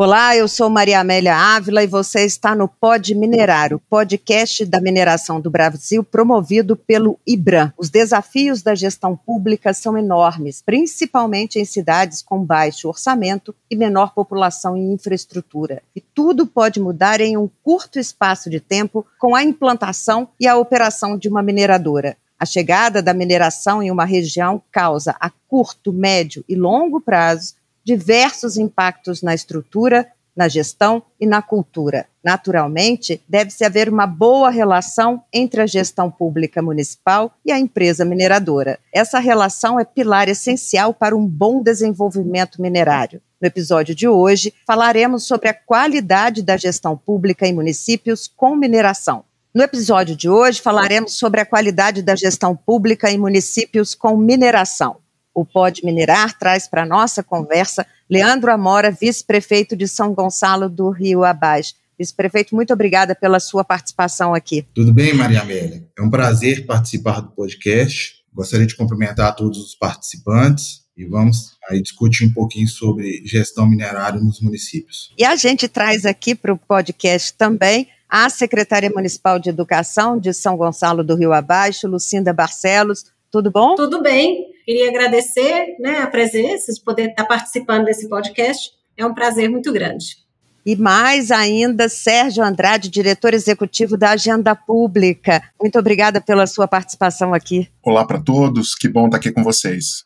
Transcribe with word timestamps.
Olá, 0.00 0.36
eu 0.36 0.46
sou 0.46 0.70
Maria 0.70 1.00
Amélia 1.00 1.34
Ávila 1.34 1.82
e 1.82 1.88
você 1.88 2.24
está 2.24 2.54
no 2.54 2.68
Pod 2.68 3.12
Minerar, 3.16 3.74
o 3.74 3.80
podcast 3.80 4.64
da 4.64 4.80
mineração 4.80 5.40
do 5.40 5.50
Brasil 5.50 6.04
promovido 6.04 6.76
pelo 6.76 7.18
IBRAM. 7.26 7.72
Os 7.76 7.90
desafios 7.90 8.62
da 8.62 8.76
gestão 8.76 9.16
pública 9.16 9.74
são 9.74 9.98
enormes, 9.98 10.62
principalmente 10.62 11.58
em 11.58 11.64
cidades 11.64 12.22
com 12.22 12.44
baixo 12.44 12.86
orçamento 12.86 13.52
e 13.68 13.74
menor 13.74 14.14
população 14.14 14.76
e 14.76 14.82
infraestrutura. 14.82 15.82
E 15.96 16.00
tudo 16.00 16.46
pode 16.46 16.78
mudar 16.78 17.20
em 17.20 17.36
um 17.36 17.50
curto 17.64 17.98
espaço 17.98 18.48
de 18.48 18.60
tempo 18.60 19.04
com 19.18 19.34
a 19.34 19.42
implantação 19.42 20.28
e 20.38 20.46
a 20.46 20.56
operação 20.56 21.18
de 21.18 21.28
uma 21.28 21.42
mineradora. 21.42 22.16
A 22.38 22.46
chegada 22.46 23.02
da 23.02 23.12
mineração 23.12 23.82
em 23.82 23.90
uma 23.90 24.04
região 24.04 24.62
causa 24.70 25.16
a 25.18 25.28
curto, 25.48 25.92
médio 25.92 26.44
e 26.48 26.54
longo 26.54 27.00
prazo 27.00 27.57
diversos 27.88 28.58
impactos 28.58 29.22
na 29.22 29.34
estrutura, 29.34 30.06
na 30.36 30.46
gestão 30.46 31.02
e 31.18 31.26
na 31.26 31.40
cultura. 31.40 32.06
Naturalmente, 32.22 33.18
deve-se 33.26 33.64
haver 33.64 33.88
uma 33.88 34.06
boa 34.06 34.50
relação 34.50 35.22
entre 35.32 35.62
a 35.62 35.66
gestão 35.66 36.10
pública 36.10 36.60
municipal 36.60 37.32
e 37.46 37.50
a 37.50 37.58
empresa 37.58 38.04
mineradora. 38.04 38.78
Essa 38.92 39.18
relação 39.18 39.80
é 39.80 39.86
pilar 39.86 40.28
essencial 40.28 40.92
para 40.92 41.16
um 41.16 41.26
bom 41.26 41.62
desenvolvimento 41.62 42.60
minerário. 42.60 43.22
No 43.40 43.48
episódio 43.48 43.94
de 43.94 44.06
hoje, 44.06 44.52
falaremos 44.66 45.26
sobre 45.26 45.48
a 45.48 45.54
qualidade 45.54 46.42
da 46.42 46.58
gestão 46.58 46.94
pública 46.94 47.46
em 47.46 47.54
municípios 47.54 48.28
com 48.28 48.54
mineração. 48.54 49.24
No 49.54 49.62
episódio 49.62 50.14
de 50.14 50.28
hoje, 50.28 50.60
falaremos 50.60 51.14
sobre 51.14 51.40
a 51.40 51.46
qualidade 51.46 52.02
da 52.02 52.14
gestão 52.14 52.54
pública 52.54 53.10
em 53.10 53.16
municípios 53.16 53.94
com 53.94 54.14
mineração. 54.14 54.98
O 55.34 55.44
Pode 55.44 55.84
Minerar 55.84 56.38
traz 56.38 56.68
para 56.68 56.86
nossa 56.86 57.22
conversa 57.22 57.86
Leandro 58.10 58.50
Amora, 58.50 58.90
vice-prefeito 58.90 59.76
de 59.76 59.86
São 59.86 60.14
Gonçalo 60.14 60.68
do 60.68 60.90
Rio 60.90 61.24
Abaixo. 61.24 61.74
Vice-prefeito, 61.98 62.54
muito 62.54 62.72
obrigada 62.72 63.14
pela 63.14 63.40
sua 63.40 63.64
participação 63.64 64.32
aqui. 64.32 64.64
Tudo 64.74 64.92
bem, 64.94 65.12
Maria 65.12 65.42
Amélia? 65.42 65.84
É 65.98 66.02
um 66.02 66.08
prazer 66.08 66.64
participar 66.64 67.20
do 67.20 67.30
podcast. 67.32 68.18
Gostaria 68.32 68.66
de 68.66 68.76
cumprimentar 68.76 69.34
todos 69.34 69.58
os 69.58 69.74
participantes 69.74 70.82
e 70.96 71.04
vamos 71.04 71.56
aí 71.68 71.82
discutir 71.82 72.24
um 72.24 72.32
pouquinho 72.32 72.68
sobre 72.68 73.22
gestão 73.24 73.68
minerária 73.68 74.20
nos 74.20 74.40
municípios. 74.40 75.12
E 75.18 75.24
a 75.24 75.34
gente 75.36 75.68
traz 75.68 76.06
aqui 76.06 76.34
para 76.34 76.52
o 76.52 76.58
podcast 76.58 77.34
também 77.34 77.88
a 78.08 78.30
secretária 78.30 78.90
municipal 78.90 79.38
de 79.38 79.50
Educação 79.50 80.18
de 80.18 80.32
São 80.32 80.56
Gonçalo 80.56 81.04
do 81.04 81.14
Rio 81.14 81.32
Abaixo, 81.32 81.86
Lucinda 81.86 82.32
Barcelos. 82.32 83.04
Tudo 83.30 83.50
bom? 83.50 83.74
Tudo 83.74 84.00
bem. 84.02 84.47
Queria 84.68 84.90
agradecer 84.90 85.76
né, 85.80 86.00
a 86.00 86.06
presença, 86.06 86.70
de 86.70 86.78
poder 86.82 87.08
estar 87.08 87.24
participando 87.24 87.86
desse 87.86 88.06
podcast. 88.06 88.70
É 88.98 89.06
um 89.06 89.14
prazer 89.14 89.48
muito 89.48 89.72
grande. 89.72 90.18
E 90.66 90.76
mais 90.76 91.30
ainda, 91.30 91.88
Sérgio 91.88 92.44
Andrade, 92.44 92.90
diretor 92.90 93.32
executivo 93.32 93.96
da 93.96 94.10
Agenda 94.10 94.54
Pública. 94.54 95.42
Muito 95.58 95.78
obrigada 95.78 96.20
pela 96.20 96.46
sua 96.46 96.68
participação 96.68 97.32
aqui. 97.32 97.66
Olá 97.82 98.04
para 98.04 98.20
todos, 98.20 98.74
que 98.74 98.90
bom 98.90 99.06
estar 99.06 99.16
aqui 99.16 99.32
com 99.32 99.42
vocês. 99.42 100.04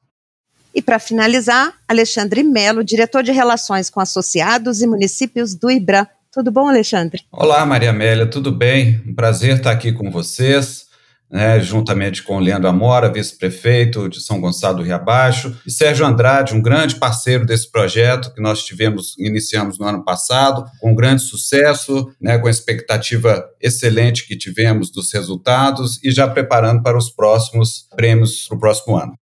E 0.72 0.80
para 0.80 1.00
finalizar, 1.00 1.74
Alexandre 1.88 2.44
Melo, 2.44 2.84
diretor 2.84 3.24
de 3.24 3.32
Relações 3.32 3.90
com 3.90 3.98
Associados 3.98 4.80
e 4.80 4.86
Municípios 4.86 5.56
do 5.56 5.72
IBRA. 5.72 6.08
Tudo 6.30 6.52
bom, 6.52 6.68
Alexandre? 6.68 7.22
Olá, 7.32 7.66
Maria 7.66 7.90
Amélia, 7.90 8.30
tudo 8.30 8.52
bem? 8.52 9.02
Um 9.04 9.12
prazer 9.12 9.56
estar 9.56 9.72
aqui 9.72 9.92
com 9.92 10.08
vocês 10.08 10.91
né, 11.32 11.58
juntamente 11.60 12.22
com 12.22 12.38
Leandro 12.38 12.68
Amora, 12.68 13.10
vice-prefeito 13.10 14.06
de 14.06 14.20
São 14.20 14.38
Gonçalo 14.38 14.76
do 14.76 14.82
Rio 14.82 14.94
Abaixo, 14.94 15.56
e 15.66 15.70
Sérgio 15.70 16.04
Andrade, 16.04 16.54
um 16.54 16.60
grande 16.60 16.96
parceiro 16.96 17.46
desse 17.46 17.70
projeto 17.72 18.34
que 18.34 18.42
nós 18.42 18.62
tivemos, 18.62 19.16
iniciamos 19.18 19.78
no 19.78 19.86
ano 19.86 20.04
passado, 20.04 20.66
com 20.78 20.94
grande 20.94 21.22
sucesso, 21.22 22.12
né, 22.20 22.36
com 22.36 22.48
a 22.48 22.50
expectativa 22.50 23.42
excelente 23.58 24.26
que 24.26 24.36
tivemos 24.36 24.90
dos 24.90 25.10
resultados 25.10 25.98
e 26.04 26.10
já 26.10 26.28
preparando 26.28 26.82
para 26.82 26.98
os 26.98 27.08
próximos 27.08 27.86
prêmios 27.96 28.46
para 28.46 28.56
o 28.56 28.60
próximo 28.60 28.96
ano. 28.96 29.14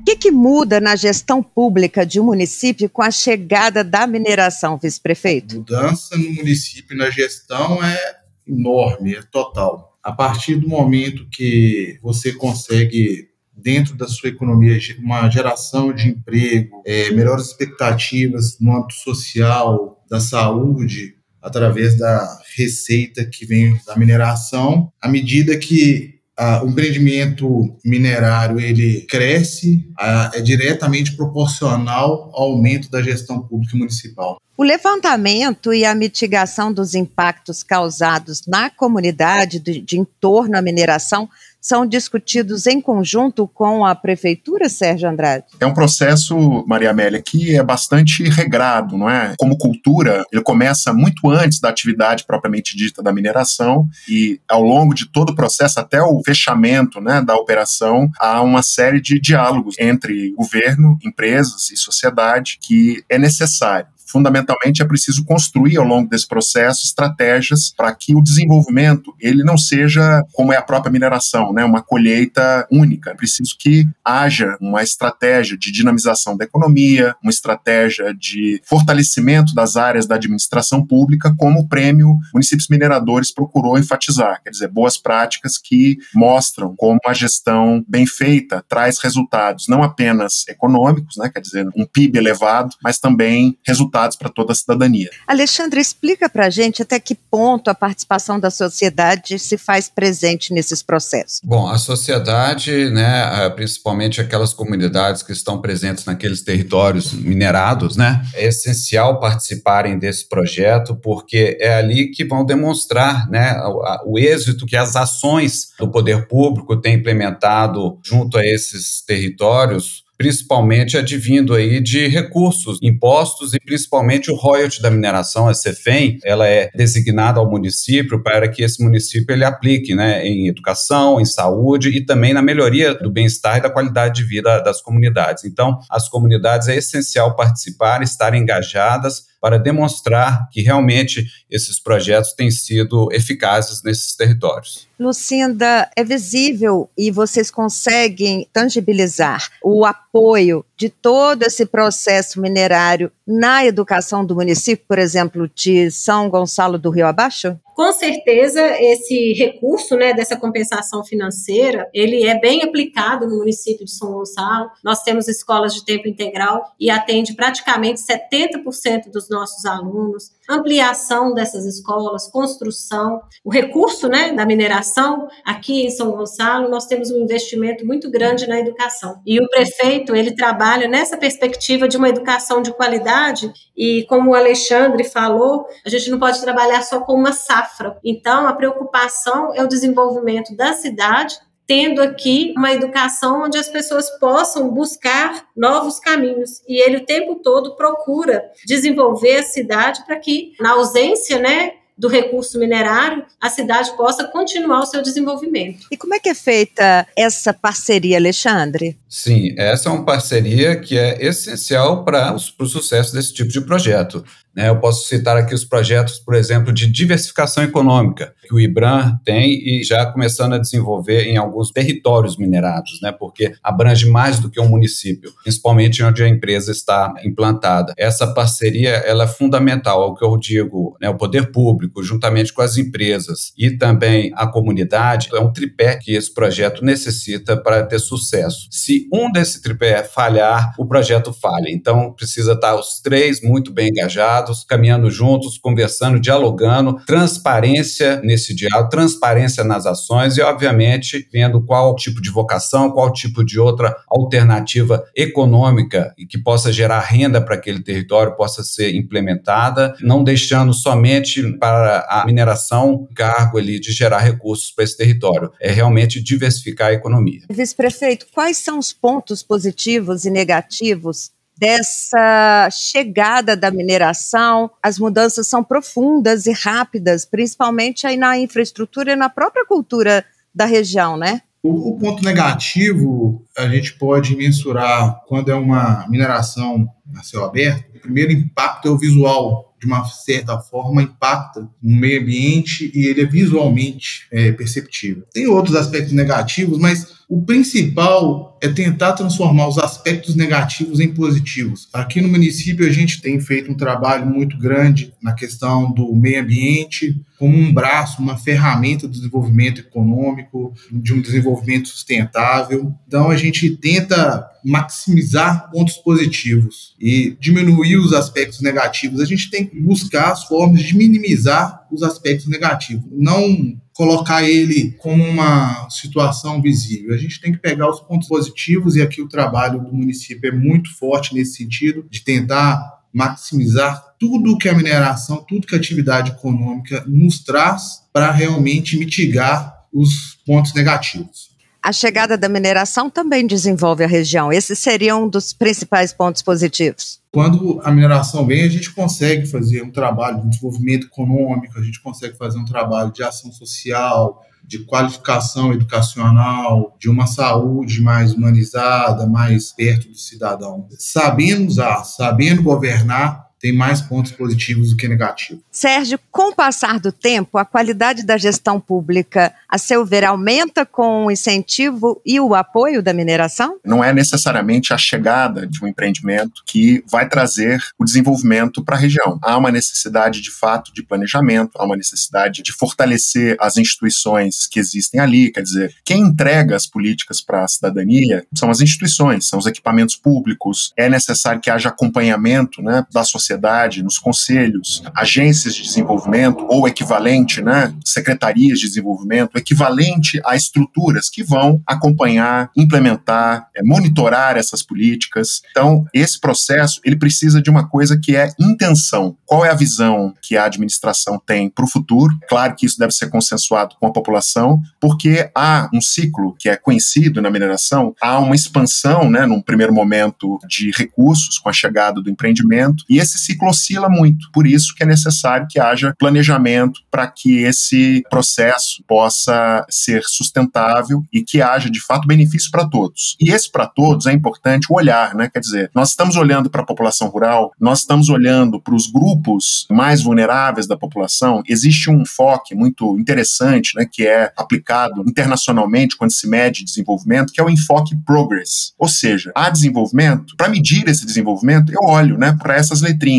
O 0.00 0.04
que, 0.04 0.16
que, 0.16 0.30
muda 0.30 0.80
na 0.80 0.94
gestão 0.94 1.42
pública 1.42 2.04
de 2.04 2.20
um 2.20 2.24
município 2.24 2.90
com 2.90 3.02
a 3.02 3.10
chegada 3.10 3.82
da 3.82 4.06
mineração, 4.06 4.76
vice-prefeito? 4.76 5.56
Mudança 5.56 6.18
no 6.18 6.30
município 6.32 6.96
na 6.96 7.08
gestão 7.08 7.82
é 7.82 8.21
enorme, 8.46 9.14
é 9.14 9.22
total. 9.22 9.92
A 10.02 10.12
partir 10.12 10.56
do 10.56 10.68
momento 10.68 11.28
que 11.30 11.98
você 12.02 12.32
consegue 12.32 13.28
dentro 13.54 13.96
da 13.96 14.08
sua 14.08 14.30
economia 14.30 14.78
uma 14.98 15.30
geração 15.30 15.92
de 15.92 16.08
emprego, 16.08 16.82
é, 16.84 17.10
melhores 17.10 17.46
expectativas 17.46 18.58
no 18.58 18.76
âmbito 18.76 18.94
social, 18.94 20.02
da 20.10 20.20
saúde, 20.20 21.14
através 21.40 21.96
da 21.96 22.40
receita 22.56 23.24
que 23.24 23.46
vem 23.46 23.78
da 23.86 23.96
mineração, 23.96 24.92
à 25.00 25.08
medida 25.08 25.58
que 25.58 26.20
o 26.62 26.68
empreendimento 26.68 27.76
minerário 27.84 28.58
ele 28.58 29.02
cresce, 29.02 29.86
é 30.34 30.40
diretamente 30.40 31.16
proporcional 31.16 32.30
ao 32.34 32.52
aumento 32.52 32.90
da 32.90 33.02
gestão 33.02 33.40
pública 33.40 33.76
municipal. 33.76 34.38
O 34.56 34.62
levantamento 34.62 35.72
e 35.72 35.84
a 35.84 35.94
mitigação 35.94 36.72
dos 36.72 36.94
impactos 36.94 37.62
causados 37.62 38.42
na 38.46 38.70
comunidade 38.70 39.58
de, 39.58 39.80
de 39.80 39.98
entorno 39.98 40.56
à 40.56 40.62
mineração 40.62 41.28
são 41.62 41.86
discutidos 41.86 42.66
em 42.66 42.80
conjunto 42.80 43.46
com 43.46 43.86
a 43.86 43.94
prefeitura, 43.94 44.68
Sérgio 44.68 45.08
Andrade? 45.08 45.44
É 45.60 45.64
um 45.64 45.72
processo, 45.72 46.64
Maria 46.66 46.90
Amélia, 46.90 47.22
que 47.22 47.56
é 47.56 47.62
bastante 47.62 48.24
regrado, 48.24 48.98
não 48.98 49.08
é? 49.08 49.34
Como 49.38 49.56
cultura, 49.56 50.24
ele 50.32 50.42
começa 50.42 50.92
muito 50.92 51.30
antes 51.30 51.60
da 51.60 51.68
atividade 51.68 52.24
propriamente 52.26 52.76
dita 52.76 53.00
da 53.00 53.12
mineração 53.12 53.88
e 54.08 54.40
ao 54.48 54.62
longo 54.62 54.92
de 54.92 55.06
todo 55.06 55.30
o 55.30 55.36
processo, 55.36 55.78
até 55.78 56.02
o 56.02 56.20
fechamento 56.24 57.00
né, 57.00 57.22
da 57.22 57.36
operação, 57.36 58.10
há 58.18 58.42
uma 58.42 58.62
série 58.62 59.00
de 59.00 59.20
diálogos 59.20 59.76
entre 59.78 60.32
governo, 60.32 60.98
empresas 61.04 61.70
e 61.70 61.76
sociedade 61.76 62.58
que 62.60 63.04
é 63.08 63.18
necessário 63.18 63.91
fundamentalmente 64.12 64.82
é 64.82 64.84
preciso 64.84 65.24
construir 65.24 65.78
ao 65.78 65.84
longo 65.84 66.08
desse 66.08 66.28
processo 66.28 66.84
estratégias 66.84 67.72
para 67.74 67.92
que 67.94 68.14
o 68.14 68.22
desenvolvimento 68.22 69.14
ele 69.18 69.42
não 69.42 69.56
seja 69.56 70.22
como 70.32 70.52
é 70.52 70.56
a 70.56 70.62
própria 70.62 70.92
mineração, 70.92 71.52
né, 71.52 71.64
uma 71.64 71.82
colheita 71.82 72.66
única. 72.70 73.10
É 73.10 73.14
preciso 73.14 73.56
que 73.58 73.88
haja 74.04 74.56
uma 74.60 74.82
estratégia 74.82 75.56
de 75.56 75.72
dinamização 75.72 76.36
da 76.36 76.44
economia, 76.44 77.14
uma 77.22 77.30
estratégia 77.30 78.14
de 78.14 78.60
fortalecimento 78.64 79.54
das 79.54 79.76
áreas 79.76 80.06
da 80.06 80.16
administração 80.16 80.86
pública, 80.86 81.34
como 81.38 81.60
o 81.60 81.68
prêmio 81.68 82.18
Municípios 82.34 82.68
Mineradores 82.68 83.32
procurou 83.32 83.78
enfatizar, 83.78 84.42
quer 84.42 84.50
dizer, 84.50 84.68
boas 84.68 84.98
práticas 84.98 85.56
que 85.56 85.96
mostram 86.14 86.74
como 86.76 87.00
a 87.06 87.12
gestão 87.12 87.84
bem 87.88 88.06
feita 88.06 88.64
traz 88.68 88.98
resultados 88.98 89.68
não 89.68 89.82
apenas 89.82 90.46
econômicos, 90.48 91.16
né, 91.16 91.30
quer 91.32 91.40
dizer, 91.40 91.66
um 91.76 91.86
PIB 91.86 92.18
elevado, 92.18 92.76
mas 92.82 92.98
também 92.98 93.56
resultados 93.66 94.01
resultados 94.02 94.16
para 94.16 94.30
toda 94.30 94.52
a 94.52 94.54
cidadania. 94.54 95.10
Alexandre, 95.26 95.80
explica 95.80 96.28
para 96.28 96.46
a 96.46 96.50
gente 96.50 96.82
até 96.82 96.98
que 96.98 97.14
ponto 97.14 97.68
a 97.68 97.74
participação 97.74 98.38
da 98.38 98.50
sociedade 98.50 99.38
se 99.38 99.56
faz 99.56 99.88
presente 99.88 100.52
nesses 100.52 100.82
processos. 100.82 101.40
Bom, 101.44 101.68
a 101.68 101.78
sociedade, 101.78 102.90
né, 102.90 103.48
principalmente 103.50 104.20
aquelas 104.20 104.52
comunidades 104.52 105.22
que 105.22 105.32
estão 105.32 105.60
presentes 105.60 106.04
naqueles 106.04 106.42
territórios 106.42 107.12
minerados, 107.12 107.96
né, 107.96 108.24
é 108.34 108.46
essencial 108.46 109.20
participarem 109.20 109.98
desse 109.98 110.28
projeto 110.28 110.96
porque 110.96 111.56
é 111.60 111.74
ali 111.74 112.10
que 112.10 112.24
vão 112.24 112.44
demonstrar, 112.44 113.28
né, 113.30 113.60
o, 113.64 114.14
o 114.14 114.18
êxito 114.18 114.66
que 114.66 114.76
as 114.76 114.96
ações 114.96 115.68
do 115.78 115.90
poder 115.90 116.26
público 116.26 116.80
têm 116.80 116.94
implementado 116.94 117.98
junto 118.04 118.38
a 118.38 118.44
esses 118.44 119.02
territórios 119.04 120.01
principalmente 120.22 120.96
advindo 120.96 121.52
aí 121.52 121.80
de 121.80 122.06
recursos, 122.06 122.78
impostos 122.80 123.52
e 123.54 123.58
principalmente 123.58 124.30
o 124.30 124.36
royalty 124.36 124.80
da 124.80 124.88
mineração, 124.88 125.48
a 125.48 125.54
CEFEM, 125.54 126.20
ela 126.22 126.46
é 126.46 126.70
designada 126.76 127.40
ao 127.40 127.50
município 127.50 128.22
para 128.22 128.48
que 128.48 128.62
esse 128.62 128.80
município 128.80 129.32
ele 129.34 129.44
aplique 129.44 129.96
né, 129.96 130.24
em 130.24 130.46
educação, 130.46 131.20
em 131.20 131.24
saúde 131.24 131.88
e 131.88 132.06
também 132.06 132.32
na 132.32 132.40
melhoria 132.40 132.94
do 132.94 133.10
bem-estar 133.10 133.58
e 133.58 133.62
da 133.62 133.68
qualidade 133.68 134.22
de 134.22 134.28
vida 134.28 134.60
das 134.60 134.80
comunidades. 134.80 135.44
Então, 135.44 135.80
as 135.90 136.08
comunidades 136.08 136.68
é 136.68 136.76
essencial 136.76 137.34
participar, 137.34 138.00
estar 138.00 138.32
engajadas 138.32 139.31
para 139.42 139.58
demonstrar 139.58 140.48
que 140.52 140.62
realmente 140.62 141.26
esses 141.50 141.80
projetos 141.80 142.32
têm 142.32 142.48
sido 142.48 143.08
eficazes 143.10 143.82
nesses 143.82 144.14
territórios. 144.14 144.86
Lucinda, 144.96 145.90
é 145.96 146.04
visível 146.04 146.88
e 146.96 147.10
vocês 147.10 147.50
conseguem 147.50 148.48
tangibilizar 148.52 149.48
o 149.60 149.84
apoio 149.84 150.64
de 150.82 150.88
todo 150.88 151.44
esse 151.44 151.64
processo 151.64 152.40
minerário 152.40 153.12
na 153.24 153.64
educação 153.64 154.26
do 154.26 154.34
município, 154.34 154.84
por 154.88 154.98
exemplo, 154.98 155.48
de 155.54 155.88
São 155.92 156.28
Gonçalo 156.28 156.76
do 156.76 156.90
Rio 156.90 157.06
Abaixo? 157.06 157.56
Com 157.76 157.92
certeza, 157.92 158.60
esse 158.80 159.32
recurso 159.32 159.94
né, 159.94 160.12
dessa 160.12 160.36
compensação 160.36 161.04
financeira, 161.04 161.88
ele 161.94 162.26
é 162.26 162.38
bem 162.38 162.64
aplicado 162.64 163.28
no 163.28 163.38
município 163.38 163.84
de 163.84 163.92
São 163.92 164.12
Gonçalo. 164.12 164.70
Nós 164.82 165.04
temos 165.04 165.28
escolas 165.28 165.72
de 165.72 165.84
tempo 165.84 166.08
integral 166.08 166.64
e 166.80 166.90
atende 166.90 167.32
praticamente 167.34 168.00
70% 168.00 169.10
dos 169.12 169.30
nossos 169.30 169.64
alunos. 169.64 170.32
Ampliação 170.48 171.34
dessas 171.34 171.64
escolas, 171.64 172.30
construção, 172.30 173.20
o 173.44 173.50
recurso 173.50 174.08
né, 174.08 174.32
da 174.32 174.44
mineração. 174.44 175.28
Aqui 175.44 175.86
em 175.86 175.90
São 175.90 176.10
Gonçalo, 176.10 176.68
nós 176.68 176.86
temos 176.86 177.10
um 177.10 177.22
investimento 177.22 177.86
muito 177.86 178.10
grande 178.10 178.46
na 178.46 178.58
educação. 178.58 179.20
E 179.26 179.40
o 179.40 179.48
prefeito, 179.48 180.14
ele 180.14 180.34
trabalha 180.34 180.88
nessa 180.88 181.16
perspectiva 181.16 181.88
de 181.88 181.96
uma 181.96 182.08
educação 182.08 182.60
de 182.60 182.72
qualidade 182.72 183.52
e, 183.76 184.04
como 184.08 184.30
o 184.30 184.34
Alexandre 184.34 185.04
falou, 185.04 185.66
a 185.84 185.88
gente 185.88 186.10
não 186.10 186.18
pode 186.18 186.40
trabalhar 186.40 186.82
só 186.82 187.00
com 187.00 187.14
uma 187.14 187.32
safra 187.32 187.62
safra. 187.72 187.98
Então, 188.04 188.46
a 188.46 188.52
preocupação 188.52 189.52
é 189.54 189.62
o 189.62 189.68
desenvolvimento 189.68 190.54
da 190.56 190.72
cidade, 190.72 191.38
tendo 191.72 192.02
aqui 192.02 192.52
uma 192.54 192.70
educação 192.70 193.44
onde 193.44 193.56
as 193.56 193.66
pessoas 193.66 194.10
possam 194.18 194.68
buscar 194.68 195.48
novos 195.56 195.98
caminhos. 195.98 196.62
E 196.68 196.78
ele 196.78 196.98
o 196.98 197.06
tempo 197.06 197.36
todo 197.36 197.76
procura 197.76 198.44
desenvolver 198.66 199.38
a 199.38 199.42
cidade 199.42 200.04
para 200.04 200.18
que, 200.18 200.52
na 200.60 200.72
ausência, 200.72 201.38
né, 201.38 201.76
do 202.02 202.08
recurso 202.08 202.58
minerário, 202.58 203.24
a 203.40 203.48
cidade 203.48 203.96
possa 203.96 204.24
continuar 204.26 204.80
o 204.80 204.86
seu 204.86 205.00
desenvolvimento. 205.00 205.86
E 205.88 205.96
como 205.96 206.12
é 206.12 206.18
que 206.18 206.28
é 206.28 206.34
feita 206.34 207.06
essa 207.16 207.54
parceria, 207.54 208.16
Alexandre? 208.16 208.98
Sim, 209.08 209.54
essa 209.56 209.88
é 209.88 209.92
uma 209.92 210.04
parceria 210.04 210.74
que 210.74 210.98
é 210.98 211.24
essencial 211.24 212.04
para 212.04 212.34
o 212.34 212.66
sucesso 212.66 213.14
desse 213.14 213.32
tipo 213.32 213.50
de 213.50 213.60
projeto. 213.60 214.24
Né? 214.54 214.68
Eu 214.68 214.78
posso 214.78 215.08
citar 215.08 215.36
aqui 215.36 215.54
os 215.54 215.64
projetos, 215.64 216.18
por 216.18 216.34
exemplo, 216.34 216.72
de 216.72 216.86
diversificação 216.86 217.64
econômica, 217.64 218.34
que 218.42 218.54
o 218.54 218.60
IBRAM 218.60 219.18
tem 219.24 219.52
e 219.66 219.82
já 219.82 220.04
começando 220.06 220.54
a 220.54 220.58
desenvolver 220.58 221.24
em 221.24 221.36
alguns 221.36 221.70
territórios 221.70 222.36
minerados, 222.36 223.00
né? 223.02 223.12
porque 223.12 223.54
abrange 223.62 224.08
mais 224.08 224.38
do 224.38 224.50
que 224.50 224.60
um 224.60 224.68
município, 224.68 225.32
principalmente 225.42 226.02
onde 226.02 226.22
a 226.22 226.28
empresa 226.28 226.70
está 226.70 227.14
implantada. 227.24 227.94
Essa 227.96 228.26
parceria 228.26 228.90
ela 228.90 229.24
é 229.24 229.28
fundamental, 229.28 230.02
é 230.02 230.06
o 230.06 230.14
que 230.14 230.24
eu 230.24 230.36
digo, 230.36 230.96
né? 231.00 231.08
o 231.08 231.16
poder 231.16 231.50
público, 231.50 231.91
juntamente 232.00 232.52
com 232.52 232.62
as 232.62 232.76
empresas 232.76 233.52
e 233.56 233.70
também 233.70 234.32
a 234.34 234.46
comunidade, 234.46 235.28
é 235.32 235.40
um 235.40 235.52
tripé 235.52 235.96
que 235.96 236.14
esse 236.14 236.32
projeto 236.32 236.84
necessita 236.84 237.56
para 237.56 237.84
ter 237.84 237.98
sucesso. 237.98 238.68
Se 238.70 239.08
um 239.12 239.30
desse 239.30 239.60
tripé 239.60 240.02
falhar, 240.02 240.72
o 240.78 240.86
projeto 240.86 241.32
falha. 241.32 241.68
Então, 241.68 242.12
precisa 242.12 242.52
estar 242.52 242.74
os 242.74 243.00
três 243.00 243.42
muito 243.42 243.72
bem 243.72 243.88
engajados, 243.88 244.64
caminhando 244.64 245.10
juntos, 245.10 245.58
conversando, 245.58 246.20
dialogando, 246.20 246.96
transparência 247.06 248.20
nesse 248.22 248.54
diálogo, 248.54 248.88
transparência 248.90 249.64
nas 249.64 249.86
ações 249.86 250.36
e, 250.36 250.42
obviamente, 250.42 251.28
vendo 251.32 251.62
qual 251.64 251.94
tipo 251.96 252.20
de 252.20 252.30
vocação, 252.30 252.90
qual 252.90 253.12
tipo 253.12 253.44
de 253.44 253.58
outra 253.58 253.94
alternativa 254.08 255.02
econômica 255.16 256.14
que 256.28 256.38
possa 256.38 256.72
gerar 256.72 257.00
renda 257.00 257.40
para 257.40 257.54
aquele 257.54 257.82
território 257.82 258.36
possa 258.36 258.62
ser 258.62 258.94
implementada, 258.94 259.94
não 260.00 260.22
deixando 260.22 260.72
somente 260.72 261.42
para 261.58 261.81
a 261.82 262.24
mineração 262.26 263.08
cargo 263.14 263.58
ali 263.58 263.78
de 263.78 263.92
gerar 263.92 264.18
recursos 264.18 264.70
para 264.70 264.84
esse 264.84 264.96
território. 264.96 265.52
É 265.60 265.70
realmente 265.70 266.22
diversificar 266.22 266.88
a 266.88 266.92
economia. 266.92 267.42
Vice-prefeito, 267.50 268.26
quais 268.32 268.56
são 268.56 268.78
os 268.78 268.92
pontos 268.92 269.42
positivos 269.42 270.24
e 270.24 270.30
negativos 270.30 271.30
dessa 271.56 272.68
chegada 272.72 273.56
da 273.56 273.70
mineração, 273.70 274.70
as 274.82 274.98
mudanças 274.98 275.46
são 275.46 275.62
profundas 275.62 276.46
e 276.46 276.52
rápidas, 276.52 277.24
principalmente 277.24 278.06
aí 278.06 278.16
na 278.16 278.38
infraestrutura 278.38 279.12
e 279.12 279.16
na 279.16 279.28
própria 279.28 279.64
cultura 279.64 280.24
da 280.54 280.64
região, 280.64 281.16
né? 281.16 281.42
O, 281.62 281.90
o 281.90 281.98
ponto 281.98 282.24
negativo 282.24 283.44
a 283.56 283.68
gente 283.68 283.96
pode 283.96 284.34
mensurar 284.34 285.22
quando 285.28 285.52
é 285.52 285.54
uma 285.54 286.04
mineração 286.08 286.88
a 287.16 287.22
céu 287.22 287.44
aberto. 287.44 287.84
O 287.96 288.00
primeiro 288.00 288.32
impacto 288.32 288.88
é 288.88 288.90
o 288.90 288.98
visual 288.98 289.71
de 289.82 289.86
uma 289.86 290.04
certa 290.04 290.60
forma, 290.60 291.02
impacta 291.02 291.68
no 291.82 291.96
meio 291.96 292.22
ambiente 292.22 292.92
e 292.94 293.06
ele 293.06 293.22
é 293.22 293.26
visualmente 293.26 294.28
é, 294.30 294.52
perceptível. 294.52 295.24
Tem 295.32 295.48
outros 295.48 295.74
aspectos 295.74 296.12
negativos, 296.12 296.78
mas 296.78 297.21
o 297.32 297.40
principal 297.40 298.58
é 298.60 298.68
tentar 298.68 299.14
transformar 299.14 299.66
os 299.66 299.78
aspectos 299.78 300.36
negativos 300.36 301.00
em 301.00 301.14
positivos. 301.14 301.88
Aqui 301.90 302.20
no 302.20 302.28
município, 302.28 302.86
a 302.86 302.92
gente 302.92 303.22
tem 303.22 303.40
feito 303.40 303.72
um 303.72 303.74
trabalho 303.74 304.26
muito 304.26 304.58
grande 304.58 305.14
na 305.22 305.32
questão 305.32 305.90
do 305.90 306.14
meio 306.14 306.42
ambiente, 306.42 307.18
como 307.38 307.56
um 307.56 307.72
braço, 307.72 308.20
uma 308.20 308.36
ferramenta 308.36 309.08
do 309.08 309.14
desenvolvimento 309.14 309.80
econômico, 309.80 310.74
de 310.92 311.14
um 311.14 311.22
desenvolvimento 311.22 311.88
sustentável. 311.88 312.92
Então, 313.08 313.30
a 313.30 313.36
gente 313.38 313.78
tenta 313.78 314.46
maximizar 314.62 315.70
pontos 315.70 315.96
positivos 315.96 316.94
e 317.00 317.34
diminuir 317.40 317.96
os 317.96 318.12
aspectos 318.12 318.60
negativos. 318.60 319.22
A 319.22 319.24
gente 319.24 319.48
tem 319.48 319.64
que 319.64 319.80
buscar 319.80 320.32
as 320.32 320.44
formas 320.44 320.82
de 320.82 320.94
minimizar 320.94 321.86
os 321.90 322.02
aspectos 322.02 322.46
negativos, 322.46 323.04
não 323.10 323.80
colocar 324.02 324.42
ele 324.42 324.96
como 324.98 325.22
uma 325.22 325.88
situação 325.88 326.60
visível. 326.60 327.14
A 327.14 327.16
gente 327.16 327.40
tem 327.40 327.52
que 327.52 327.58
pegar 327.58 327.88
os 327.88 328.00
pontos 328.00 328.26
positivos 328.26 328.96
e 328.96 329.00
aqui 329.00 329.22
o 329.22 329.28
trabalho 329.28 329.80
do 329.80 329.92
município 329.92 330.48
é 330.48 330.52
muito 330.52 330.92
forte 330.96 331.32
nesse 331.32 331.58
sentido 331.58 332.04
de 332.10 332.20
tentar 332.24 332.98
maximizar 333.14 334.02
tudo 334.18 334.58
que 334.58 334.68
a 334.68 334.74
mineração, 334.74 335.44
tudo 335.48 335.68
que 335.68 335.76
a 335.76 335.78
atividade 335.78 336.32
econômica 336.32 337.04
nos 337.06 337.44
traz 337.44 338.02
para 338.12 338.32
realmente 338.32 338.98
mitigar 338.98 339.72
os 339.92 340.36
pontos 340.44 340.74
negativos. 340.74 341.51
A 341.82 341.92
chegada 341.92 342.38
da 342.38 342.48
mineração 342.48 343.10
também 343.10 343.44
desenvolve 343.44 344.04
a 344.04 344.06
região. 344.06 344.52
Esse 344.52 344.76
seria 344.76 345.16
um 345.16 345.28
dos 345.28 345.52
principais 345.52 346.12
pontos 346.12 346.40
positivos. 346.40 347.20
Quando 347.32 347.80
a 347.82 347.90
mineração 347.90 348.46
vem, 348.46 348.62
a 348.62 348.68
gente 348.68 348.94
consegue 348.94 349.46
fazer 349.46 349.82
um 349.82 349.90
trabalho 349.90 350.42
de 350.42 350.50
desenvolvimento 350.50 351.08
econômico, 351.08 351.76
a 351.76 351.82
gente 351.82 352.00
consegue 352.00 352.36
fazer 352.36 352.58
um 352.58 352.64
trabalho 352.64 353.10
de 353.10 353.24
ação 353.24 353.50
social, 353.50 354.40
de 354.62 354.84
qualificação 354.84 355.72
educacional, 355.72 356.96
de 357.00 357.10
uma 357.10 357.26
saúde 357.26 358.00
mais 358.00 358.32
humanizada, 358.32 359.26
mais 359.26 359.72
perto 359.72 360.08
do 360.08 360.16
cidadão. 360.16 360.86
Sabendo 360.98 361.66
usar, 361.66 362.04
sabendo 362.04 362.62
governar, 362.62 363.48
tem 363.62 363.72
mais 363.72 364.00
pontos 364.00 364.32
positivos 364.32 364.90
do 364.90 364.96
que 364.96 365.06
negativos. 365.06 365.62
Sérgio, 365.70 366.18
com 366.32 366.50
o 366.50 366.54
passar 366.54 366.98
do 366.98 367.12
tempo, 367.12 367.56
a 367.56 367.64
qualidade 367.64 368.26
da 368.26 368.36
gestão 368.36 368.80
pública, 368.80 369.54
a 369.68 369.78
seu 369.78 370.04
ver, 370.04 370.24
aumenta 370.24 370.84
com 370.84 371.26
o 371.26 371.30
incentivo 371.30 372.20
e 372.26 372.40
o 372.40 372.56
apoio 372.56 373.00
da 373.00 373.12
mineração? 373.12 373.78
Não 373.84 374.02
é 374.02 374.12
necessariamente 374.12 374.92
a 374.92 374.98
chegada 374.98 375.64
de 375.64 375.82
um 375.82 375.86
empreendimento 375.86 376.62
que 376.66 377.04
vai 377.08 377.28
trazer 377.28 377.80
o 377.96 378.04
desenvolvimento 378.04 378.84
para 378.84 378.96
a 378.96 378.98
região. 378.98 379.38
Há 379.40 379.56
uma 379.56 379.70
necessidade, 379.70 380.42
de 380.42 380.50
fato, 380.50 380.92
de 380.92 381.04
planejamento, 381.04 381.70
há 381.76 381.84
uma 381.84 381.96
necessidade 381.96 382.62
de 382.62 382.72
fortalecer 382.72 383.56
as 383.60 383.76
instituições 383.76 384.66
que 384.66 384.80
existem 384.80 385.20
ali. 385.20 385.52
Quer 385.52 385.62
dizer, 385.62 385.94
quem 386.04 386.22
entrega 386.22 386.74
as 386.74 386.88
políticas 386.88 387.40
para 387.40 387.62
a 387.62 387.68
cidadania 387.68 388.44
são 388.52 388.68
as 388.70 388.80
instituições, 388.80 389.46
são 389.46 389.60
os 389.60 389.66
equipamentos 389.66 390.16
públicos. 390.16 390.92
É 390.96 391.08
necessário 391.08 391.60
que 391.60 391.70
haja 391.70 391.90
acompanhamento 391.90 392.82
né, 392.82 393.06
da 393.12 393.22
sociedade 393.22 393.51
sociedade, 393.52 394.02
nos 394.02 394.18
conselhos, 394.18 395.02
agências 395.14 395.74
de 395.74 395.82
desenvolvimento 395.82 396.66
ou 396.68 396.88
equivalente, 396.88 397.60
né, 397.62 397.94
secretarias 398.04 398.78
de 398.78 398.88
desenvolvimento, 398.88 399.56
equivalente 399.56 400.40
a 400.44 400.56
estruturas 400.56 401.28
que 401.28 401.42
vão 401.42 401.80
acompanhar, 401.86 402.70
implementar, 402.76 403.68
é, 403.76 403.82
monitorar 403.82 404.56
essas 404.56 404.82
políticas. 404.82 405.62
Então, 405.70 406.04
esse 406.14 406.40
processo 406.40 407.00
ele 407.04 407.16
precisa 407.16 407.60
de 407.60 407.70
uma 407.70 407.88
coisa 407.88 408.18
que 408.20 408.36
é 408.36 408.50
intenção. 408.58 409.36
Qual 409.44 409.64
é 409.64 409.70
a 409.70 409.74
visão 409.74 410.34
que 410.40 410.56
a 410.56 410.64
administração 410.64 411.40
tem 411.44 411.68
para 411.68 411.84
o 411.84 411.88
futuro? 411.88 412.34
Claro 412.48 412.74
que 412.74 412.86
isso 412.86 412.98
deve 412.98 413.12
ser 413.12 413.28
consensuado 413.28 413.96
com 414.00 414.06
a 414.06 414.12
população, 414.12 414.80
porque 415.00 415.50
há 415.54 415.88
um 415.92 416.00
ciclo 416.00 416.54
que 416.58 416.68
é 416.68 416.76
conhecido 416.76 417.42
na 417.42 417.50
mineração, 417.50 418.14
há 418.20 418.38
uma 418.38 418.54
expansão, 418.54 419.30
né, 419.30 419.44
num 419.46 419.60
primeiro 419.60 419.92
momento 419.92 420.58
de 420.66 420.90
recursos 420.90 421.58
com 421.58 421.68
a 421.68 421.72
chegada 421.72 422.20
do 422.20 422.30
empreendimento, 422.30 423.04
e 423.08 423.18
esse 423.18 423.38
ciclo 423.44 423.68
oscila 423.68 424.08
muito. 424.08 424.50
Por 424.52 424.66
isso 424.66 424.94
que 424.94 425.02
é 425.02 425.06
necessário 425.06 425.66
que 425.68 425.80
haja 425.80 426.14
planejamento 426.18 427.00
para 427.10 427.26
que 427.26 427.58
esse 427.58 428.22
processo 428.30 429.02
possa 429.06 429.84
ser 429.90 430.22
sustentável 430.24 431.24
e 431.32 431.42
que 431.42 431.60
haja 431.60 431.90
de 431.90 432.00
fato 432.00 432.26
benefício 432.26 432.70
para 432.70 432.88
todos. 432.88 433.36
E 433.40 433.50
esse 433.50 433.70
para 433.70 433.86
todos 433.86 434.26
é 434.26 434.32
importante 434.32 434.86
o 434.90 434.96
olhar, 434.96 435.34
né? 435.34 435.48
Quer 435.52 435.60
dizer, 435.60 435.90
nós 435.94 436.10
estamos 436.10 436.36
olhando 436.36 436.70
para 436.70 436.82
a 436.82 436.86
população 436.86 437.28
rural, 437.28 437.72
nós 437.80 438.00
estamos 438.00 438.28
olhando 438.28 438.80
para 438.80 438.94
os 438.94 439.06
grupos 439.06 439.86
mais 439.90 440.22
vulneráveis 440.22 440.86
da 440.86 440.96
população. 440.96 441.62
Existe 441.66 442.10
um 442.10 442.22
enfoque 442.22 442.74
muito 442.74 443.18
interessante, 443.18 443.96
né, 443.96 444.06
que 444.10 444.26
é 444.26 444.52
aplicado 444.56 445.22
internacionalmente 445.26 446.16
quando 446.16 446.32
se 446.32 446.48
mede 446.48 446.84
desenvolvimento, 446.84 447.52
que 447.52 447.60
é 447.60 447.64
o 447.64 447.70
enfoque 447.70 448.16
progress. 448.24 448.92
Ou 448.98 449.08
seja, 449.08 449.52
há 449.54 449.68
desenvolvimento, 449.70 450.54
para 450.56 450.68
medir 450.68 451.08
esse 451.08 451.26
desenvolvimento, 451.26 451.92
eu 451.92 452.08
olho, 452.08 452.38
né, 452.38 452.56
para 452.60 452.76
essas 452.76 453.00
letrinhas. 453.00 453.31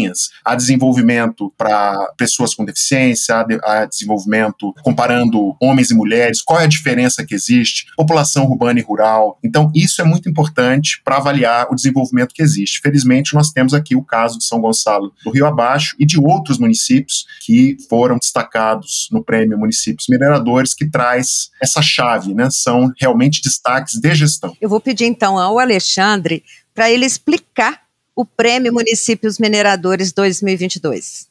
Há 0.44 0.56
desenvolvimento 0.56 1.54
para 1.58 2.14
pessoas 2.18 2.54
com 2.54 2.66
deficiência, 2.66 3.40
há, 3.40 3.44
de, 3.44 3.60
há 3.64 3.86
desenvolvimento 3.86 4.74
comparando 4.84 5.56
homens 5.62 5.92
e 5.92 5.96
mulheres, 5.96 6.42
qual 6.42 6.60
é 6.60 6.64
a 6.64 6.68
diferença 6.68 7.26
que 7.26 7.36
existe, 7.36 7.86
população 7.96 8.46
urbana 8.46 8.80
e 8.80 8.84
rural. 8.84 9.38
Então, 9.44 9.72
isso 9.76 10.02
é 10.02 10.06
muito 10.06 10.30
importante 10.30 11.02
para 11.04 11.18
avaliar 11.18 11.68
o 11.72 11.76
desenvolvimento 11.76 12.34
que 12.34 12.42
existe. 12.42 12.80
Felizmente, 12.82 13.34
nós 13.34 13.52
temos 13.52 13.74
aqui 13.74 13.96
o 13.96 14.04
caso 14.04 14.38
de 14.38 14.46
São 14.46 14.60
Gonçalo 14.60 15.14
do 15.24 15.32
Rio 15.32 15.46
Abaixo 15.46 15.96
e 16.00 16.06
de 16.06 16.20
outros 16.20 16.58
municípios 16.58 17.26
que 17.46 17.78
foram 17.90 18.18
destacados 18.18 19.08
no 19.12 19.24
Prêmio 19.24 19.58
Municípios 19.58 20.08
Mineradores, 20.10 20.74
que 20.74 20.90
traz 20.90 21.50
essa 21.62 21.82
chave, 21.82 22.34
né? 22.34 22.50
São 22.50 22.92
realmente 23.00 23.42
destaques 23.42 24.00
de 24.00 24.16
gestão. 24.16 24.56
Eu 24.60 24.70
vou 24.70 24.80
pedir 24.80 25.06
então 25.06 25.38
ao 25.38 25.60
Alexandre 25.60 26.44
para 26.74 26.90
ele 26.90 27.06
explicar 27.06 27.83
o 28.16 28.26
Prêmio 28.26 28.74
Municípios 28.74 29.40
Mineradores 29.40 30.12
2022. 30.12 31.28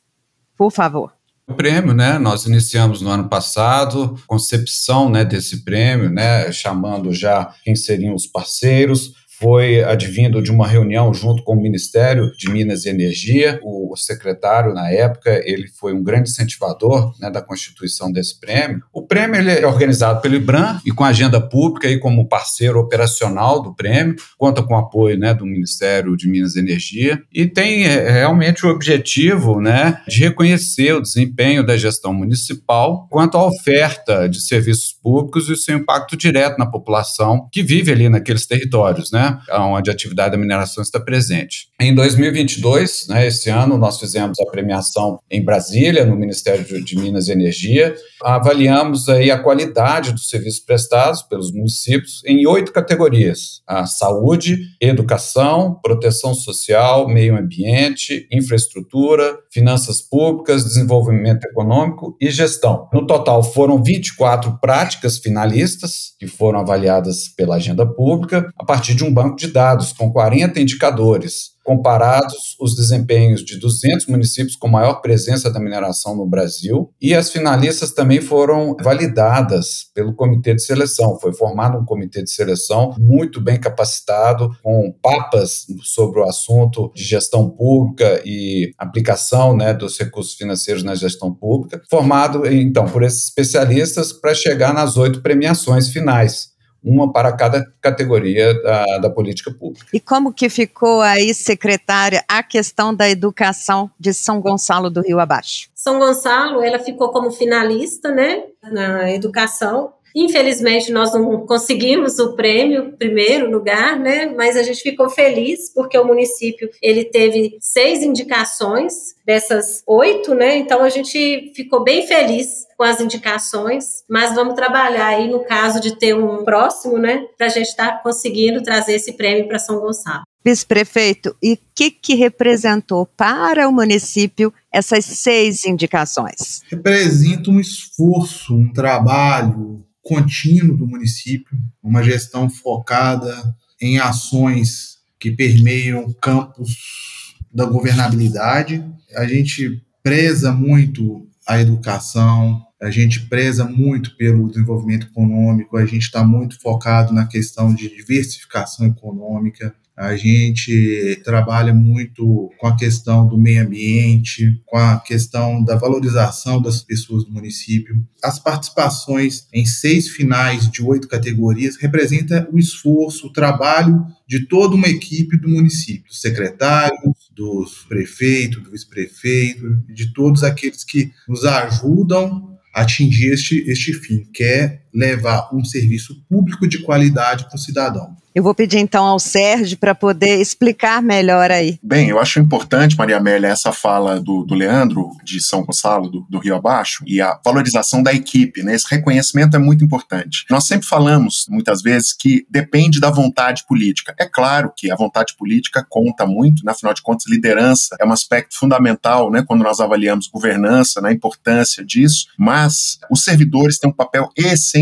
Por 0.56 0.70
favor. 0.70 1.12
O 1.46 1.54
prêmio, 1.54 1.92
né? 1.92 2.18
Nós 2.18 2.46
iniciamos 2.46 3.00
no 3.02 3.10
ano 3.10 3.28
passado, 3.28 4.18
concepção, 4.26 5.10
né, 5.10 5.24
desse 5.24 5.64
prêmio, 5.64 6.08
né, 6.08 6.50
chamando 6.52 7.12
já 7.12 7.52
quem 7.64 7.74
seriam 7.74 8.14
os 8.14 8.26
parceiros, 8.26 9.12
foi 9.42 9.82
advindo 9.82 10.40
de 10.40 10.52
uma 10.52 10.68
reunião 10.68 11.12
junto 11.12 11.42
com 11.42 11.54
o 11.54 11.60
Ministério 11.60 12.30
de 12.38 12.48
Minas 12.48 12.84
e 12.84 12.90
Energia. 12.90 13.58
O 13.64 13.96
secretário, 13.96 14.72
na 14.72 14.88
época, 14.88 15.42
ele 15.44 15.66
foi 15.66 15.92
um 15.92 16.02
grande 16.02 16.30
incentivador 16.30 17.12
né, 17.20 17.28
da 17.28 17.42
constituição 17.42 18.12
desse 18.12 18.38
prêmio. 18.38 18.80
O 18.92 19.04
prêmio 19.04 19.40
ele 19.40 19.50
é 19.50 19.66
organizado 19.66 20.20
pelo 20.20 20.36
IBRAM 20.36 20.80
e 20.86 20.92
com 20.92 21.02
agenda 21.02 21.40
pública 21.40 21.88
e 21.88 21.98
como 21.98 22.28
parceiro 22.28 22.78
operacional 22.78 23.60
do 23.60 23.74
prêmio, 23.74 24.14
conta 24.38 24.62
com 24.62 24.74
o 24.74 24.78
apoio 24.78 25.18
né, 25.18 25.34
do 25.34 25.44
Ministério 25.44 26.16
de 26.16 26.28
Minas 26.28 26.54
e 26.54 26.60
Energia 26.60 27.20
e 27.32 27.44
tem 27.44 27.84
é, 27.84 28.10
realmente 28.10 28.64
o 28.64 28.70
objetivo 28.70 29.60
né, 29.60 30.00
de 30.06 30.20
reconhecer 30.20 30.94
o 30.94 31.02
desempenho 31.02 31.66
da 31.66 31.76
gestão 31.76 32.14
municipal 32.14 33.08
quanto 33.10 33.36
à 33.36 33.44
oferta 33.44 34.28
de 34.28 34.40
serviços 34.40 34.92
públicos 34.92 35.48
e 35.48 35.56
seu 35.56 35.76
impacto 35.76 36.16
direto 36.16 36.58
na 36.58 36.66
população 36.66 37.48
que 37.50 37.60
vive 37.60 37.90
ali 37.90 38.08
naqueles 38.08 38.46
territórios, 38.46 39.10
né? 39.10 39.31
Onde 39.50 39.90
a 39.90 39.92
atividade 39.92 40.32
da 40.32 40.38
mineração 40.38 40.82
está 40.82 40.98
presente. 40.98 41.68
Em 41.80 41.94
2022, 41.94 43.06
né, 43.08 43.26
esse 43.26 43.50
ano, 43.50 43.76
nós 43.76 43.98
fizemos 43.98 44.38
a 44.40 44.50
premiação 44.50 45.18
em 45.30 45.44
Brasília, 45.44 46.04
no 46.04 46.16
Ministério 46.16 46.82
de 46.82 46.98
Minas 46.98 47.28
e 47.28 47.32
Energia. 47.32 47.94
Avaliamos 48.22 49.08
aí 49.08 49.30
a 49.30 49.38
qualidade 49.38 50.12
dos 50.12 50.28
serviços 50.28 50.60
prestados 50.60 51.22
pelos 51.22 51.52
municípios 51.52 52.22
em 52.24 52.46
oito 52.46 52.72
categorias: 52.72 53.62
a 53.66 53.86
saúde, 53.86 54.58
educação, 54.80 55.78
proteção 55.82 56.34
social, 56.34 57.08
meio 57.08 57.36
ambiente, 57.36 58.26
infraestrutura, 58.30 59.36
finanças 59.50 60.00
públicas, 60.00 60.64
desenvolvimento 60.64 61.44
econômico 61.44 62.16
e 62.20 62.30
gestão. 62.30 62.88
No 62.92 63.06
total, 63.06 63.42
foram 63.42 63.82
24 63.82 64.58
práticas 64.60 65.18
finalistas 65.18 66.14
que 66.18 66.26
foram 66.26 66.60
avaliadas 66.60 67.28
pela 67.28 67.56
agenda 67.56 67.86
pública 67.86 68.48
a 68.58 68.64
partir 68.64 68.94
de 68.94 69.04
um 69.04 69.12
banco 69.22 69.36
de 69.36 69.48
dados 69.48 69.92
com 69.92 70.12
40 70.12 70.60
indicadores 70.60 71.52
comparados 71.64 72.56
os 72.60 72.74
desempenhos 72.74 73.44
de 73.44 73.58
200 73.58 74.06
municípios 74.06 74.56
com 74.56 74.68
maior 74.68 74.94
presença 74.94 75.50
da 75.50 75.60
mineração 75.60 76.16
no 76.16 76.26
Brasil. 76.26 76.92
E 77.00 77.14
as 77.14 77.30
finalistas 77.30 77.92
também 77.92 78.20
foram 78.20 78.76
validadas 78.80 79.86
pelo 79.94 80.14
comitê 80.14 80.54
de 80.54 80.62
seleção. 80.64 81.18
Foi 81.20 81.32
formado 81.32 81.78
um 81.78 81.84
comitê 81.84 82.22
de 82.22 82.30
seleção 82.30 82.94
muito 82.98 83.40
bem 83.40 83.58
capacitado, 83.58 84.50
com 84.62 84.92
papas 85.02 85.66
sobre 85.82 86.20
o 86.20 86.24
assunto 86.24 86.90
de 86.94 87.04
gestão 87.04 87.48
pública 87.48 88.20
e 88.24 88.72
aplicação 88.78 89.56
né, 89.56 89.72
dos 89.72 89.98
recursos 89.98 90.34
financeiros 90.34 90.82
na 90.82 90.94
gestão 90.94 91.32
pública, 91.32 91.80
formado 91.88 92.46
então 92.46 92.86
por 92.86 93.02
esses 93.02 93.24
especialistas 93.24 94.12
para 94.12 94.34
chegar 94.34 94.74
nas 94.74 94.96
oito 94.96 95.22
premiações 95.22 95.88
finais 95.88 96.51
uma 96.84 97.12
para 97.12 97.32
cada 97.32 97.64
categoria 97.80 98.54
da, 98.62 98.98
da, 98.98 99.10
política 99.10 99.52
pública. 99.52 99.86
E 99.92 100.00
como 100.00 100.32
que 100.32 100.48
ficou 100.48 101.00
aí, 101.00 101.32
secretária, 101.32 102.24
a 102.28 102.42
questão 102.42 102.94
da 102.94 103.08
educação 103.08 103.90
de 103.98 104.12
São 104.12 104.40
Gonçalo 104.40 104.90
do 104.90 105.00
Rio 105.00 105.20
Abaixo? 105.20 105.68
São 105.74 105.98
Gonçalo, 105.98 106.62
ela 106.62 106.78
ficou 106.78 107.10
como 107.10 107.30
finalista, 107.30 108.10
né, 108.10 108.42
na 108.62 109.10
educação, 109.12 109.92
Infelizmente, 110.14 110.92
nós 110.92 111.12
não 111.14 111.46
conseguimos 111.46 112.18
o 112.18 112.34
prêmio, 112.34 112.92
primeiro 112.98 113.50
lugar, 113.50 113.98
né? 113.98 114.26
Mas 114.36 114.56
a 114.56 114.62
gente 114.62 114.82
ficou 114.82 115.08
feliz 115.08 115.72
porque 115.74 115.96
o 115.96 116.04
município 116.04 116.68
ele 116.82 117.04
teve 117.04 117.56
seis 117.60 118.02
indicações 118.02 119.14
dessas 119.24 119.82
oito, 119.86 120.34
né? 120.34 120.56
Então 120.56 120.82
a 120.82 120.88
gente 120.88 121.52
ficou 121.54 121.82
bem 121.82 122.06
feliz 122.06 122.66
com 122.82 122.86
as 122.86 123.00
indicações, 123.00 124.02
mas 124.10 124.34
vamos 124.34 124.54
trabalhar 124.54 125.06
aí 125.06 125.30
no 125.30 125.44
caso 125.44 125.80
de 125.80 125.96
ter 125.96 126.16
um 126.16 126.44
próximo, 126.44 126.98
né? 126.98 127.24
Para 127.38 127.46
a 127.46 127.48
gente 127.48 127.68
estar 127.68 127.92
tá 127.92 127.98
conseguindo 127.98 128.60
trazer 128.60 128.94
esse 128.94 129.12
prêmio 129.12 129.46
para 129.46 129.60
São 129.60 129.78
Gonçalo. 129.78 130.24
Vice-prefeito, 130.44 131.36
e 131.40 131.52
o 131.52 131.58
que, 131.76 131.92
que 131.92 132.16
representou 132.16 133.06
para 133.06 133.68
o 133.68 133.72
município 133.72 134.52
essas 134.72 135.04
seis 135.04 135.64
indicações? 135.64 136.62
Representa 136.68 137.52
um 137.52 137.60
esforço, 137.60 138.52
um 138.52 138.72
trabalho, 138.72 139.86
contínuo 140.02 140.76
do 140.76 140.84
município, 140.84 141.56
uma 141.80 142.02
gestão 142.02 142.50
focada 142.50 143.54
em 143.80 144.00
ações 144.00 144.96
que 145.20 145.30
permeiam 145.30 146.12
campos 146.14 147.36
da 147.54 147.64
governabilidade. 147.64 148.84
A 149.14 149.24
gente 149.24 149.80
preza 150.02 150.50
muito 150.50 151.28
a 151.46 151.60
educação, 151.60 152.62
a 152.82 152.90
gente 152.90 153.20
preza 153.28 153.64
muito 153.64 154.16
pelo 154.16 154.48
desenvolvimento 154.48 155.06
econômico, 155.06 155.76
a 155.76 155.86
gente 155.86 156.02
está 156.02 156.24
muito 156.24 156.60
focado 156.60 157.14
na 157.14 157.26
questão 157.26 157.72
de 157.72 157.88
diversificação 157.88 158.86
econômica, 158.86 159.72
a 159.96 160.16
gente 160.16 161.20
trabalha 161.22 161.72
muito 161.72 162.50
com 162.58 162.66
a 162.66 162.76
questão 162.76 163.28
do 163.28 163.38
meio 163.38 163.62
ambiente, 163.62 164.60
com 164.66 164.76
a 164.78 164.98
questão 164.98 165.62
da 165.62 165.76
valorização 165.76 166.60
das 166.60 166.82
pessoas 166.82 167.24
do 167.24 167.30
município. 167.30 168.02
As 168.20 168.38
participações 168.38 169.46
em 169.52 169.66
seis 169.66 170.08
finais 170.08 170.68
de 170.68 170.82
oito 170.82 171.06
categorias 171.06 171.76
representa 171.76 172.48
o 172.50 172.58
esforço, 172.58 173.28
o 173.28 173.32
trabalho 173.32 174.04
de 174.26 174.46
toda 174.46 174.74
uma 174.74 174.88
equipe 174.88 175.36
do 175.36 175.48
município, 175.48 176.12
secretários, 176.12 177.30
dos 177.30 177.84
prefeitos, 177.86 178.62
do 178.62 178.70
vice-prefeito, 178.70 179.84
de 179.88 180.12
todos 180.12 180.42
aqueles 180.42 180.82
que 180.82 181.12
nos 181.28 181.44
ajudam 181.44 182.51
atingir 182.72 183.32
este, 183.32 183.56
este 183.70 183.92
fim, 183.92 184.24
que 184.32 184.44
é 184.44 184.81
levar 184.92 185.48
um 185.52 185.64
serviço 185.64 186.22
público 186.28 186.68
de 186.68 186.78
qualidade 186.78 187.46
para 187.46 187.56
o 187.56 187.58
cidadão. 187.58 188.16
Eu 188.34 188.42
vou 188.42 188.54
pedir 188.54 188.78
então 188.78 189.04
ao 189.04 189.18
Sérgio 189.18 189.76
para 189.76 189.94
poder 189.94 190.40
explicar 190.40 191.02
melhor 191.02 191.50
aí. 191.50 191.78
Bem, 191.82 192.08
eu 192.08 192.18
acho 192.18 192.40
importante, 192.40 192.96
Maria 192.96 193.18
Amélia, 193.18 193.48
essa 193.48 193.72
fala 193.72 194.18
do, 194.18 194.42
do 194.44 194.54
Leandro, 194.54 195.10
de 195.22 195.38
São 195.38 195.62
Gonçalo, 195.62 196.08
do, 196.08 196.26
do, 196.30 196.38
Rio 196.38 196.56
Abaixo, 196.56 197.04
e 197.06 197.20
a 197.20 197.38
valorização 197.44 198.02
da 198.02 198.12
equipe, 198.14 198.62
né? 198.62 198.74
Esse 198.74 198.86
reconhecimento 198.88 199.54
é 199.54 199.58
muito 199.58 199.84
importante. 199.84 200.46
Nós 200.50 200.66
sempre 200.66 200.86
falamos, 200.86 201.44
muitas 201.50 201.82
vezes, 201.82 202.14
que 202.14 202.46
depende 202.48 202.98
da 203.00 203.10
vontade 203.10 203.66
política. 203.66 204.14
É 204.18 204.24
claro 204.24 204.72
que 204.74 204.90
a 204.90 204.96
vontade 204.96 205.34
política 205.36 205.84
conta 205.86 206.24
muito, 206.24 206.64
né? 206.64 206.72
afinal 206.72 206.94
de 206.94 207.02
contas, 207.02 207.26
liderança 207.28 207.96
é 208.00 208.04
um 208.06 208.12
aspecto 208.12 208.56
fundamental, 208.56 209.30
né? 209.30 209.44
Quando 209.46 209.62
nós 209.62 209.78
avaliamos 209.78 210.26
governança, 210.26 211.02
na 211.02 211.08
né? 211.08 211.14
importância 211.14 211.84
disso, 211.84 212.28
mas 212.38 212.98
os 213.10 213.24
servidores 213.24 213.78
têm 213.78 213.90
um 213.90 213.94
papel 213.94 214.30
essencial 214.34 214.81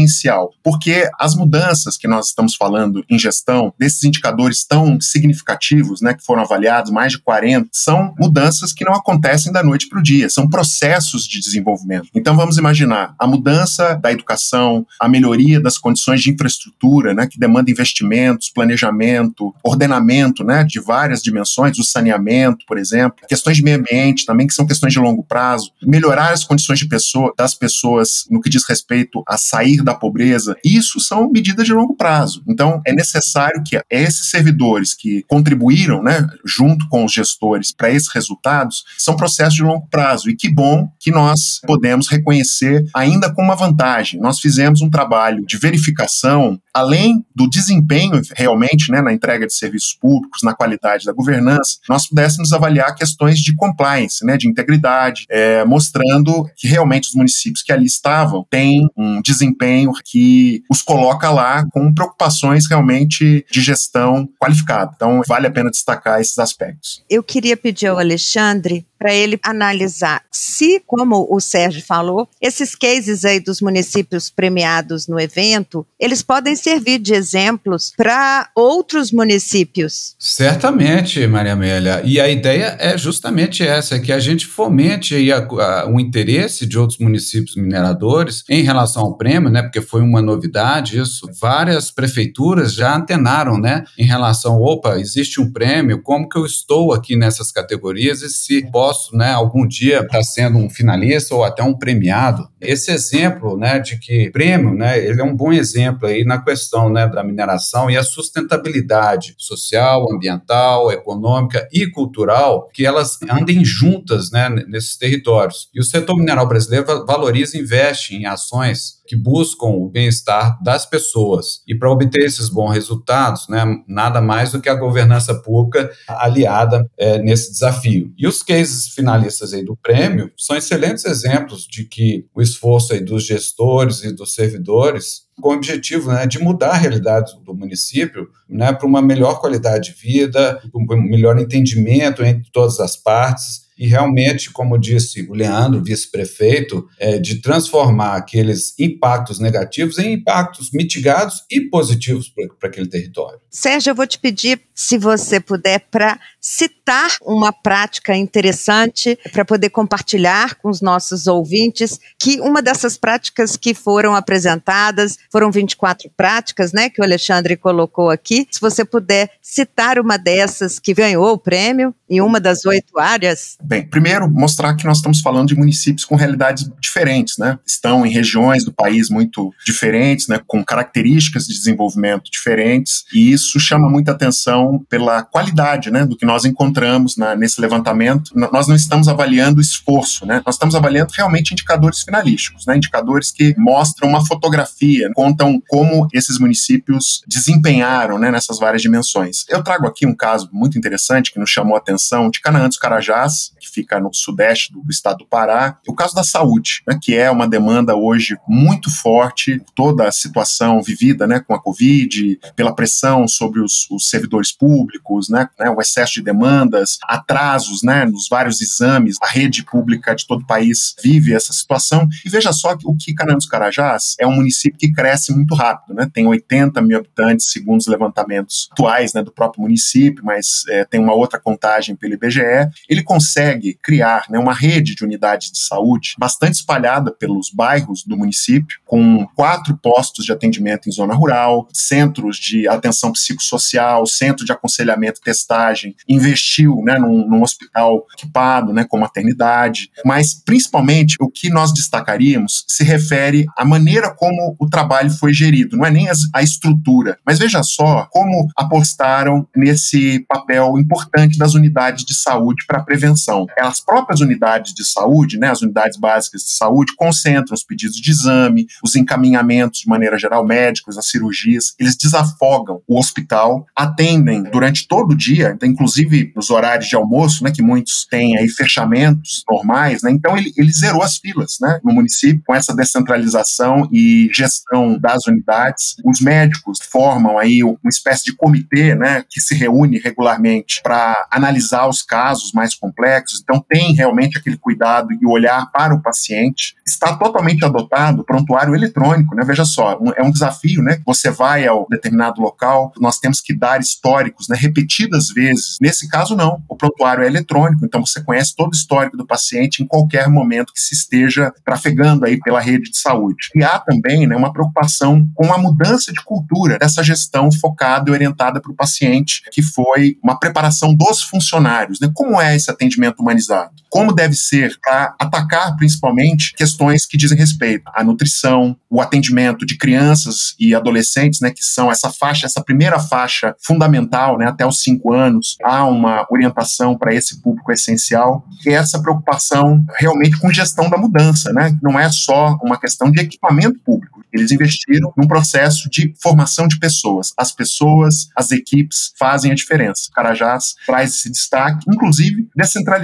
porque 0.63 1.09
as 1.19 1.35
mudanças 1.35 1.97
que 1.97 2.09
nós 2.09 2.29
estamos 2.29 2.55
falando 2.55 3.05
em 3.09 3.19
gestão, 3.19 3.73
desses 3.79 4.05
indicadores 4.05 4.65
tão 4.65 5.01
significativos, 5.01 6.01
né, 6.01 6.15
que 6.15 6.25
foram 6.25 6.43
avaliados, 6.43 6.91
mais 6.91 7.13
de 7.13 7.19
40, 7.19 7.69
são 7.73 8.15
mudanças 8.19 8.73
que 8.73 8.85
não 8.85 8.95
acontecem 8.95 9.53
da 9.53 9.63
noite 9.63 9.89
para 9.89 9.99
o 9.99 10.03
dia, 10.03 10.29
são 10.29 10.49
processos 10.49 11.27
de 11.27 11.41
desenvolvimento. 11.41 12.09
Então 12.15 12.37
vamos 12.37 12.59
imaginar 12.59 13.15
a 13.19 13.27
mudança 13.27 13.95
da 13.95 14.13
educação, 14.13 14.87
a 14.99 15.09
melhoria 15.09 15.61
das 15.61 15.79
condições 15.79 16.23
de 16.23 16.31
infraestrutura, 16.31 17.15
né, 17.15 17.27
que 17.27 17.39
demanda 17.39 17.71
investimentos, 17.71 18.51
planejamento, 18.51 19.55
ordenamento, 19.63 20.45
né, 20.45 20.65
de 20.65 20.81
várias 20.81 21.23
dimensões, 21.23 21.79
o 21.79 21.85
saneamento, 21.85 22.65
por 22.67 22.79
exemplo, 22.79 23.27
questões 23.29 23.57
de 23.57 23.63
meio 23.63 23.79
ambiente 23.79 24.25
também, 24.27 24.47
que 24.47 24.55
são 24.55 24.67
questões 24.67 24.93
de 24.93 24.99
longo 24.99 25.23
prazo, 25.23 25.71
melhorar 25.83 26.33
as 26.33 26.45
condições 26.45 26.79
de 26.79 26.87
pessoa, 26.87 27.33
das 27.37 27.55
pessoas 27.55 28.25
no 28.31 28.41
que 28.41 28.51
diz 28.51 28.65
respeito 28.65 29.23
a 29.27 29.37
sair 29.37 29.83
da 29.83 29.90
pobreza, 29.95 30.57
isso 30.65 31.01
são 31.01 31.31
medidas 31.31 31.67
de 31.67 31.73
longo 31.73 31.97
prazo. 31.97 32.43
Então, 32.49 32.81
é 32.87 32.93
necessário 32.93 33.63
que 33.65 33.81
esses 33.91 34.31
servidores 34.31 34.95
que 34.95 35.25
contribuíram, 35.29 36.03
né, 36.03 36.27
junto 36.45 36.89
com 36.89 37.05
os 37.05 37.13
gestores 37.13 37.73
para 37.73 37.91
esses 37.91 38.09
resultados, 38.09 38.85
são 38.99 39.17
processos 39.17 39.55
de 39.55 39.63
longo 39.63 39.87
prazo. 39.89 40.31
E 40.31 40.37
que 40.37 40.53
bom 40.53 40.89
que 40.99 41.11
nós 41.11 41.61
podemos 41.67 42.09
reconhecer 42.09 42.85
ainda 42.95 43.33
com 43.33 43.43
uma 43.43 43.57
vantagem. 43.57 44.21
Nós 44.21 44.41
fizemos 44.41 44.81
um 44.81 44.91
trabalho 44.91 45.45
de 45.47 45.57
verificação, 45.57 46.61
além 46.75 47.25
do 47.35 47.49
desempenho 47.49 48.21
realmente 48.37 48.91
né, 48.91 49.01
na 49.01 49.13
entrega 49.13 49.47
de 49.47 49.55
serviços 49.55 49.95
públicos, 49.95 50.43
na 50.43 50.55
qualidade 50.55 51.05
da 51.05 51.13
governança, 51.13 51.79
nós 51.89 52.07
pudéssemos 52.07 52.53
avaliar 52.53 52.95
questões 52.95 53.39
de 53.39 53.55
compliance, 53.55 54.25
né, 54.25 54.37
de 54.37 54.49
integridade, 54.49 55.27
é, 55.31 55.65
mostrando 55.65 56.49
que 56.57 56.69
realmente 56.69 57.09
os 57.09 57.15
municípios 57.15 57.63
que 57.63 57.73
ali 57.73 57.87
estavam 57.87 58.45
têm 58.51 58.89
um 58.97 59.21
desempenho 59.23 59.80
que 60.05 60.63
os 60.71 60.83
coloca 60.83 61.31
lá 61.31 61.65
com 61.71 61.93
preocupações 61.93 62.69
realmente 62.69 63.45
de 63.51 63.61
gestão 63.61 64.29
qualificada. 64.39 64.93
Então, 64.95 65.23
vale 65.27 65.47
a 65.47 65.51
pena 65.51 65.71
destacar 65.71 66.21
esses 66.21 66.39
aspectos. 66.39 67.03
Eu 67.09 67.23
queria 67.23 67.57
pedir 67.57 67.87
ao 67.87 67.99
Alexandre 67.99 68.87
para 68.99 69.15
ele 69.15 69.41
analisar 69.43 70.23
se, 70.31 70.83
como 70.87 71.27
o 71.31 71.41
Sérgio 71.41 71.83
falou, 71.83 72.29
esses 72.39 72.75
cases 72.75 73.25
aí 73.25 73.41
dos 73.41 73.63
municípios 73.63 74.29
premiados 74.29 75.09
no 75.09 75.19
evento, 75.19 75.87
eles 75.99 76.23
podem 76.23 76.55
servir 76.55 76.99
de 76.99 77.15
exemplos 77.15 77.95
para 77.97 78.51
outros 78.55 79.11
municípios. 79.11 80.15
Certamente, 80.19 81.27
Maria 81.27 81.55
Amélia. 81.55 82.03
E 82.05 82.21
a 82.21 82.29
ideia 82.29 82.77
é 82.79 82.99
justamente 82.99 83.67
essa, 83.67 83.99
que 83.99 84.13
a 84.13 84.21
gente 84.21 84.47
fomente 84.47 85.15
aí 85.15 85.33
a, 85.33 85.39
a, 85.39 85.91
o 85.91 85.99
interesse 85.99 86.67
de 86.67 86.79
outros 86.79 86.99
municípios 86.99 87.57
mineradores 87.57 88.45
em 88.51 88.63
relação 88.63 89.03
ao 89.03 89.17
prêmio, 89.17 89.49
né? 89.49 89.63
Porque 89.71 89.81
foi 89.81 90.03
uma 90.03 90.21
novidade 90.21 90.99
isso. 90.99 91.31
Várias 91.41 91.93
prefeituras 91.93 92.75
já 92.75 92.97
antenaram, 92.97 93.57
né? 93.57 93.85
Em 93.97 94.05
relação, 94.05 94.61
opa, 94.61 94.99
existe 94.99 95.41
um 95.41 95.53
prêmio, 95.53 96.03
como 96.03 96.29
que 96.29 96.37
eu 96.37 96.45
estou 96.45 96.93
aqui 96.93 97.15
nessas 97.15 97.53
categorias 97.53 98.21
e 98.23 98.29
se 98.29 98.69
posso 98.73 99.17
né, 99.17 99.31
algum 99.33 99.67
dia 99.67 100.01
estar 100.01 100.19
tá 100.19 100.23
sendo 100.23 100.59
um 100.59 100.69
finalista 100.69 101.37
ou 101.37 101.45
até 101.45 101.63
um 101.63 101.73
premiado. 101.73 102.49
Esse 102.61 102.91
exemplo, 102.91 103.57
né, 103.57 103.79
de 103.79 103.97
que 103.99 104.31
prêmio, 104.31 104.75
né, 104.75 104.99
ele 104.99 105.21
é 105.21 105.25
um 105.25 105.37
bom 105.37 105.53
exemplo 105.53 106.09
aí 106.09 106.25
na 106.25 106.43
questão, 106.43 106.91
né, 106.91 107.07
da 107.07 107.23
mineração 107.23 107.89
e 107.89 107.97
a 107.97 108.03
sustentabilidade 108.03 109.35
social, 109.39 110.13
ambiental, 110.13 110.91
econômica 110.91 111.69
e 111.73 111.87
cultural, 111.87 112.69
que 112.73 112.85
elas 112.85 113.19
andem 113.31 113.65
juntas, 113.65 114.33
né, 114.33 114.49
nesses 114.49 114.97
territórios. 114.97 115.69
E 115.73 115.79
o 115.79 115.85
setor 115.85 116.17
mineral 116.17 116.49
brasileiro 116.49 117.07
valoriza 117.07 117.57
e 117.57 117.61
investe 117.61 118.17
em 118.17 118.27
ações 118.27 119.00
que 119.11 119.17
buscam 119.17 119.67
o 119.67 119.91
bem-estar 119.91 120.63
das 120.63 120.87
pessoas. 120.87 121.65
E 121.67 121.75
para 121.75 121.91
obter 121.91 122.23
esses 122.23 122.49
bons 122.49 122.71
resultados, 122.71 123.49
né, 123.49 123.65
nada 123.89 124.21
mais 124.21 124.53
do 124.53 124.61
que 124.61 124.69
a 124.69 124.75
governança 124.77 125.35
pública 125.35 125.91
aliada 126.07 126.89
é, 126.97 127.19
nesse 127.19 127.51
desafio. 127.51 128.15
E 128.17 128.25
os 128.25 128.41
cases 128.41 128.87
finalistas 128.95 129.53
aí 129.53 129.65
do 129.65 129.77
prêmio 129.77 130.31
são 130.39 130.57
excelentes 130.57 131.05
exemplos 131.05 131.67
de 131.67 131.87
que 131.87 132.25
o 132.33 132.41
esforço 132.41 132.93
aí 132.93 133.01
dos 133.01 133.27
gestores 133.27 134.05
e 134.05 134.15
dos 134.15 134.33
servidores 134.33 135.29
com 135.41 135.49
o 135.49 135.55
objetivo 135.55 136.13
né, 136.13 136.25
de 136.25 136.39
mudar 136.39 136.71
a 136.71 136.77
realidade 136.77 137.33
do 137.45 137.53
município 137.53 138.29
né, 138.49 138.73
para 138.73 138.87
uma 138.87 139.03
melhor 139.03 139.41
qualidade 139.41 139.93
de 139.93 140.01
vida, 140.01 140.63
um 140.73 140.87
melhor 141.03 141.37
entendimento 141.37 142.23
entre 142.23 142.49
todas 142.53 142.79
as 142.79 142.95
partes 142.95 143.70
e 143.81 143.87
realmente, 143.87 144.51
como 144.51 144.77
disse 144.77 145.23
o 145.23 145.33
Leandro, 145.33 145.83
vice-prefeito, 145.83 146.87
é, 146.99 147.19
de 147.19 147.37
transformar 147.37 148.15
aqueles 148.15 148.79
impactos 148.79 149.41
negativos 149.41 149.99
em 149.99 150.13
impactos 150.13 150.71
mitigados 150.71 151.43
e 151.51 151.63
positivos 151.63 152.29
para 152.29 152.69
aquele 152.69 152.87
território. 152.87 153.41
Sérgio, 153.49 153.93
eu 153.93 153.95
vou 153.95 154.07
te 154.07 154.19
pedir, 154.19 154.61
se 154.75 154.99
você 154.99 155.41
puder, 155.41 155.87
para 155.91 156.21
citar 156.39 157.17
uma 157.23 157.53
prática 157.53 158.15
interessante 158.15 159.19
para 159.33 159.45
poder 159.45 159.71
compartilhar 159.71 160.57
com 160.57 160.69
os 160.69 160.83
nossos 160.83 161.27
ouvintes, 161.27 161.99
que 162.19 162.39
uma 162.41 162.61
dessas 162.61 162.99
práticas 162.99 163.57
que 163.57 163.73
foram 163.73 164.15
apresentadas, 164.15 165.19
foram 165.33 165.51
24 165.51 166.11
práticas, 166.15 166.73
né, 166.73 166.91
que 166.91 167.01
o 167.01 167.05
Alexandre 167.05 167.57
colocou 167.57 168.11
aqui, 168.11 168.47
se 168.51 168.61
você 168.61 168.85
puder 168.85 169.31
citar 169.41 169.99
uma 169.99 170.19
dessas 170.19 170.79
que 170.79 170.93
ganhou 170.93 171.33
o 171.33 171.39
prêmio 171.39 171.95
em 172.09 172.21
uma 172.21 172.41
das 172.41 172.65
oito 172.65 172.99
áreas. 172.99 173.57
Bem, 173.71 173.87
primeiro, 173.87 174.29
mostrar 174.29 174.75
que 174.75 174.85
nós 174.85 174.97
estamos 174.97 175.21
falando 175.21 175.47
de 175.47 175.55
municípios 175.55 176.05
com 176.05 176.17
realidades 176.17 176.69
diferentes, 176.81 177.39
né? 177.39 177.57
Estão 177.65 178.05
em 178.05 178.11
regiões 178.11 178.65
do 178.65 178.73
país 178.73 179.09
muito 179.09 179.55
diferentes, 179.65 180.27
né? 180.27 180.41
Com 180.45 180.65
características 180.65 181.47
de 181.47 181.55
desenvolvimento 181.55 182.29
diferentes, 182.33 183.05
e 183.15 183.31
isso 183.31 183.61
chama 183.61 183.89
muita 183.89 184.11
atenção 184.11 184.85
pela 184.89 185.23
qualidade, 185.23 185.89
né? 185.89 186.05
Do 186.05 186.17
que 186.17 186.27
nós 186.27 186.45
encontramos 186.45 187.17
na, 187.17 187.37
nesse 187.37 187.61
levantamento. 187.61 188.33
Nós 188.35 188.67
não 188.67 188.75
estamos 188.75 189.07
avaliando 189.07 189.61
esforço, 189.61 190.27
né? 190.27 190.43
Nós 190.45 190.57
estamos 190.57 190.75
avaliando 190.75 191.13
realmente 191.17 191.53
indicadores 191.53 192.03
finalísticos, 192.03 192.67
né? 192.67 192.77
Indicadores 192.77 193.31
que 193.31 193.55
mostram 193.57 194.09
uma 194.09 194.27
fotografia, 194.27 195.13
contam 195.15 195.63
como 195.69 196.09
esses 196.13 196.41
municípios 196.41 197.23
desempenharam, 197.25 198.19
né? 198.19 198.33
Nessas 198.33 198.59
várias 198.59 198.83
dimensões. 198.83 199.45
Eu 199.49 199.63
trago 199.63 199.87
aqui 199.87 200.05
um 200.05 200.15
caso 200.17 200.51
muito 200.53 200.77
interessante 200.77 201.31
que 201.31 201.39
nos 201.39 201.51
chamou 201.51 201.77
a 201.77 201.79
atenção 201.79 202.29
de 202.31 202.41
Canaã 202.41 202.67
dos 202.67 202.77
Carajás, 202.77 203.53
que 203.61 203.69
fica 203.69 204.01
no 204.01 204.13
sudeste 204.13 204.73
do, 204.73 204.83
estado 204.91 205.19
do 205.19 205.27
Pará. 205.27 205.79
O 205.87 205.95
caso 205.95 206.15
da 206.15 206.25
saúde, 206.25 206.83
né, 206.87 206.99
que 207.01 207.15
é 207.15 207.31
uma 207.31 207.49
demanda 207.49 207.95
hoje 207.95 208.37
muito 208.49 208.91
forte, 208.91 209.63
toda 209.75 210.09
a 210.09 210.13
situação 210.13 210.83
vivida 210.83 211.27
né, 211.27 211.41
com 211.41 211.55
a 211.55 211.63
Covid, 211.63 212.39
pela 212.57 212.75
pressão 212.75 213.29
sobre 213.29 213.61
os, 213.61 213.87
os 213.91 214.09
servidores 214.09 214.53
públicos, 214.53 215.29
né, 215.29 215.49
né, 215.59 215.71
o 215.71 215.81
excesso 215.81 216.15
de 216.15 216.23
demandas, 216.23 216.99
atrasos 217.05 217.83
né, 217.83 218.05
nos 218.05 218.29
vários 218.29 218.61
exames, 218.61 219.17
a 219.23 219.29
rede 219.29 219.65
pública 219.65 220.15
de 220.15 220.27
todo 220.27 220.43
o 220.43 220.47
país 220.47 220.95
vive 221.03 221.35
essa 221.35 221.53
situação. 221.53 222.09
E 222.25 222.29
veja 222.29 222.53
só 222.53 222.77
que 222.77 222.87
o 222.87 222.97
que 222.97 223.15
Canaã 223.15 223.37
dos 223.37 223.47
Carajás 223.47 224.15
é 224.19 224.27
um 224.27 224.33
município 224.33 224.79
que 224.79 224.93
cresce 224.93 225.33
muito 225.33 225.55
rápido, 225.55 225.95
né, 225.95 226.09
tem 226.13 226.27
80 226.27 226.81
mil 226.83 226.99
habitantes, 226.99 227.51
segundo 227.51 227.81
os 227.81 227.87
levantamentos 227.87 228.69
atuais 228.73 229.13
né, 229.13 229.23
do 229.23 229.33
próprio 229.33 229.63
município, 229.63 230.25
mas 230.25 230.65
é, 230.69 230.85
tem 230.85 231.01
uma 231.01 231.15
outra 231.15 231.39
contagem 231.39 231.95
pelo 231.97 232.15
IBGE. 232.15 232.41
Ele 232.89 233.03
consegue 233.03 233.50
consegue 233.51 233.79
criar 233.83 234.25
né, 234.31 234.39
uma 234.39 234.55
rede 234.55 234.95
de 234.95 235.05
unidades 235.05 235.51
de 235.51 235.59
saúde 235.59 236.15
bastante 236.19 236.55
espalhada 236.55 237.11
pelos 237.11 237.51
bairros 237.51 238.05
do 238.05 238.17
município, 238.17 238.79
com 238.87 239.27
quatro 239.35 239.77
postos 239.77 240.25
de 240.25 240.33
atendimento 240.33 240.89
em 240.89 240.93
zona 240.93 241.15
rural, 241.15 241.69
centros 241.73 242.37
de 242.37 242.69
atenção 242.69 243.13
psicossocial, 243.13 244.07
centro 244.07 244.45
de 244.45 244.53
aconselhamento 244.53 245.21
e 245.21 245.25
testagem, 245.25 245.95
investiu 246.09 246.83
né, 246.85 246.99
num, 246.99 247.29
num 247.29 247.43
hospital 247.43 248.07
equipado 248.17 248.73
né, 248.73 248.85
com 248.85 248.99
maternidade, 248.99 249.91
mas 250.05 250.35
principalmente 250.35 251.17
o 251.21 251.31
que 251.31 251.51
nós 251.51 251.73
destacaríamos 251.73 252.65
se 252.69 252.85
refere 252.85 253.47
à 253.57 253.65
maneira 253.65 254.15
como 254.15 254.57
o 254.59 254.69
trabalho 254.69 255.11
foi 255.11 255.33
gerido, 255.33 255.77
não 255.77 255.87
é 255.87 255.91
nem 255.91 256.09
a 256.35 256.43
estrutura, 256.43 257.19
mas 257.25 257.39
veja 257.39 257.63
só 257.63 258.07
como 258.11 258.49
apostaram 258.57 259.47
nesse 259.57 260.25
papel 260.29 260.79
importante 260.79 261.39
das 261.39 261.55
unidades 261.55 262.05
de 262.05 262.15
saúde 262.15 262.65
para 262.67 262.79
a 262.79 262.85
prevenção. 262.85 263.40
As 263.59 263.81
próprias 263.81 264.21
unidades 264.21 264.73
de 264.75 264.85
saúde, 264.85 265.39
né, 265.39 265.51
as 265.51 265.63
unidades 265.63 265.99
básicas 265.99 266.43
de 266.43 266.53
saúde, 266.53 266.95
concentram 266.97 267.55
os 267.55 267.65
pedidos 267.65 267.97
de 267.97 268.11
exame, 268.11 268.67
os 268.83 268.97
encaminhamentos 268.97 269.81
de 269.81 269.89
maneira 269.89 270.19
geral, 270.19 270.47
médicos, 270.47 270.99
as 270.99 271.09
cirurgias, 271.09 271.75
eles 271.79 271.97
desafogam 271.97 272.83
o 272.87 272.99
hospital, 272.99 273.67
atendem 273.77 274.43
durante 274.43 274.87
todo 274.87 275.13
o 275.13 275.17
dia, 275.17 275.57
inclusive 275.63 276.33
nos 276.35 276.51
horários 276.51 276.89
de 276.89 276.97
almoço, 276.97 277.45
né, 277.45 277.51
que 277.51 277.63
muitos 277.63 278.07
têm 278.09 278.37
aí 278.37 278.49
fechamentos 278.49 279.45
normais, 279.51 280.03
né, 280.03 280.11
então 280.11 280.37
ele, 280.37 280.53
ele 280.57 280.73
zerou 280.73 281.03
as 281.03 281.17
filas, 281.17 281.57
né, 281.61 281.81
no 281.85 281.93
município, 281.93 282.43
com 282.47 282.55
essa 282.55 282.75
descentralização 282.75 283.89
e 283.93 284.29
gestão 284.33 284.99
das 284.99 285.27
unidades. 285.27 285.97
Os 286.05 286.21
médicos 286.21 286.79
formam 286.91 287.39
aí 287.39 287.63
uma 287.63 287.79
espécie 287.89 288.25
de 288.25 288.35
comitê, 288.35 288.95
né, 288.95 289.25
que 289.29 289.41
se 289.41 289.55
reúne 289.55 289.99
regularmente 289.99 290.81
para 290.83 291.29
analisar 291.31 291.89
os 291.89 292.03
casos 292.03 292.53
mais 292.53 292.75
complexos, 292.75 293.30
então 293.43 293.65
tem 293.69 293.93
realmente 293.95 294.39
aquele 294.39 294.57
cuidado 294.57 295.09
e 295.13 295.27
olhar 295.27 295.71
para 295.71 295.95
o 295.95 296.03
paciente. 296.03 296.75
Está 296.87 297.17
totalmente 297.17 297.65
adotado 297.65 298.23
o 298.23 298.25
prontuário 298.25 298.75
eletrônico, 298.75 299.35
né? 299.35 299.45
Veja 299.45 299.65
só, 299.65 299.99
um, 300.01 300.13
é 300.17 300.23
um 300.23 300.31
desafio, 300.31 300.83
né? 300.83 301.01
Você 301.07 301.31
vai 301.31 301.67
ao 301.67 301.87
determinado 301.89 302.41
local, 302.41 302.93
nós 302.99 303.19
temos 303.19 303.41
que 303.41 303.55
dar 303.55 303.81
históricos, 303.81 304.49
né? 304.49 304.57
Repetidas 304.57 305.29
vezes. 305.29 305.77
Nesse 305.81 306.09
caso, 306.09 306.37
não. 306.37 306.63
O 306.69 306.77
prontuário 306.77 307.23
é 307.23 307.27
eletrônico, 307.27 307.85
então 307.85 308.05
você 308.05 308.23
conhece 308.23 308.55
todo 308.55 308.73
o 308.73 308.77
histórico 308.77 309.17
do 309.17 309.27
paciente 309.27 309.83
em 309.83 309.87
qualquer 309.87 310.29
momento 310.29 310.73
que 310.73 310.81
se 310.81 310.95
esteja 310.95 311.53
trafegando 311.65 312.25
aí 312.25 312.39
pela 312.41 312.61
rede 312.61 312.91
de 312.91 312.99
saúde. 312.99 313.51
E 313.55 313.63
há 313.63 313.79
também 313.79 314.27
né, 314.27 314.37
uma 314.37 314.53
preocupação 314.53 315.29
com 315.35 315.53
a 315.53 315.59
mudança 315.59 316.13
de 316.13 316.23
cultura 316.25 316.79
dessa 316.79 317.03
gestão 317.03 317.51
focada 317.53 318.11
e 318.11 318.13
orientada 318.13 318.61
para 318.61 318.73
o 318.73 318.77
paciente, 318.77 319.43
que 319.53 319.63
foi 319.63 320.17
uma 320.23 320.39
preparação 320.39 320.95
dos 320.95 321.23
funcionários. 321.23 322.01
Né? 322.01 322.11
Como 322.15 322.41
é 322.41 322.55
esse 322.55 322.71
atendimento 322.71 323.20
humanizado? 323.21 323.71
Como 323.89 324.15
deve 324.15 324.35
ser 324.35 324.79
para 324.83 325.15
atacar 325.19 325.77
principalmente 325.77 326.55
questões 326.55 327.07
que 327.07 327.17
dizem 327.17 327.37
respeito 327.37 327.91
à 327.93 328.05
nutrição, 328.05 328.77
o 328.89 329.01
atendimento 329.01 329.67
de 329.67 329.77
crianças 329.77 330.55
e 330.59 330.75
adolescentes, 330.75 331.41
né, 331.41 331.51
que 331.51 331.65
são 331.65 331.91
essa 331.91 332.11
faixa, 332.11 332.47
essa 332.47 332.63
primeira 332.63 333.01
faixa 333.01 333.55
fundamental, 333.61 334.39
né, 334.39 334.47
até 334.47 334.65
os 334.65 334.83
cinco 334.83 335.13
anos, 335.13 335.57
há 335.65 335.85
uma 335.85 336.25
orientação 336.31 336.97
para 336.97 337.15
esse 337.15 337.43
público 337.43 337.73
essencial, 337.73 338.45
e 338.65 338.71
essa 338.71 339.01
preocupação 339.01 339.85
realmente 339.99 340.39
com 340.39 340.53
gestão 340.53 340.89
da 340.89 340.97
mudança, 340.97 341.53
né? 341.53 341.77
Não 341.83 341.99
é 341.99 342.11
só 342.11 342.59
uma 342.63 342.79
questão 342.79 343.11
de 343.11 343.21
equipamento 343.21 343.79
público. 343.85 344.21
Eles 344.33 344.53
investiram 344.53 345.13
num 345.17 345.27
processo 345.27 345.89
de 345.91 346.15
formação 346.23 346.69
de 346.69 346.79
pessoas. 346.79 347.33
As 347.37 347.53
pessoas, 347.53 348.29
as 348.37 348.53
equipes 348.53 349.13
fazem 349.19 349.51
a 349.51 349.55
diferença. 349.55 350.03
O 350.09 350.13
Carajás 350.13 350.75
traz 350.87 351.15
esse 351.15 351.31
destaque, 351.31 351.85
inclusive 351.89 352.49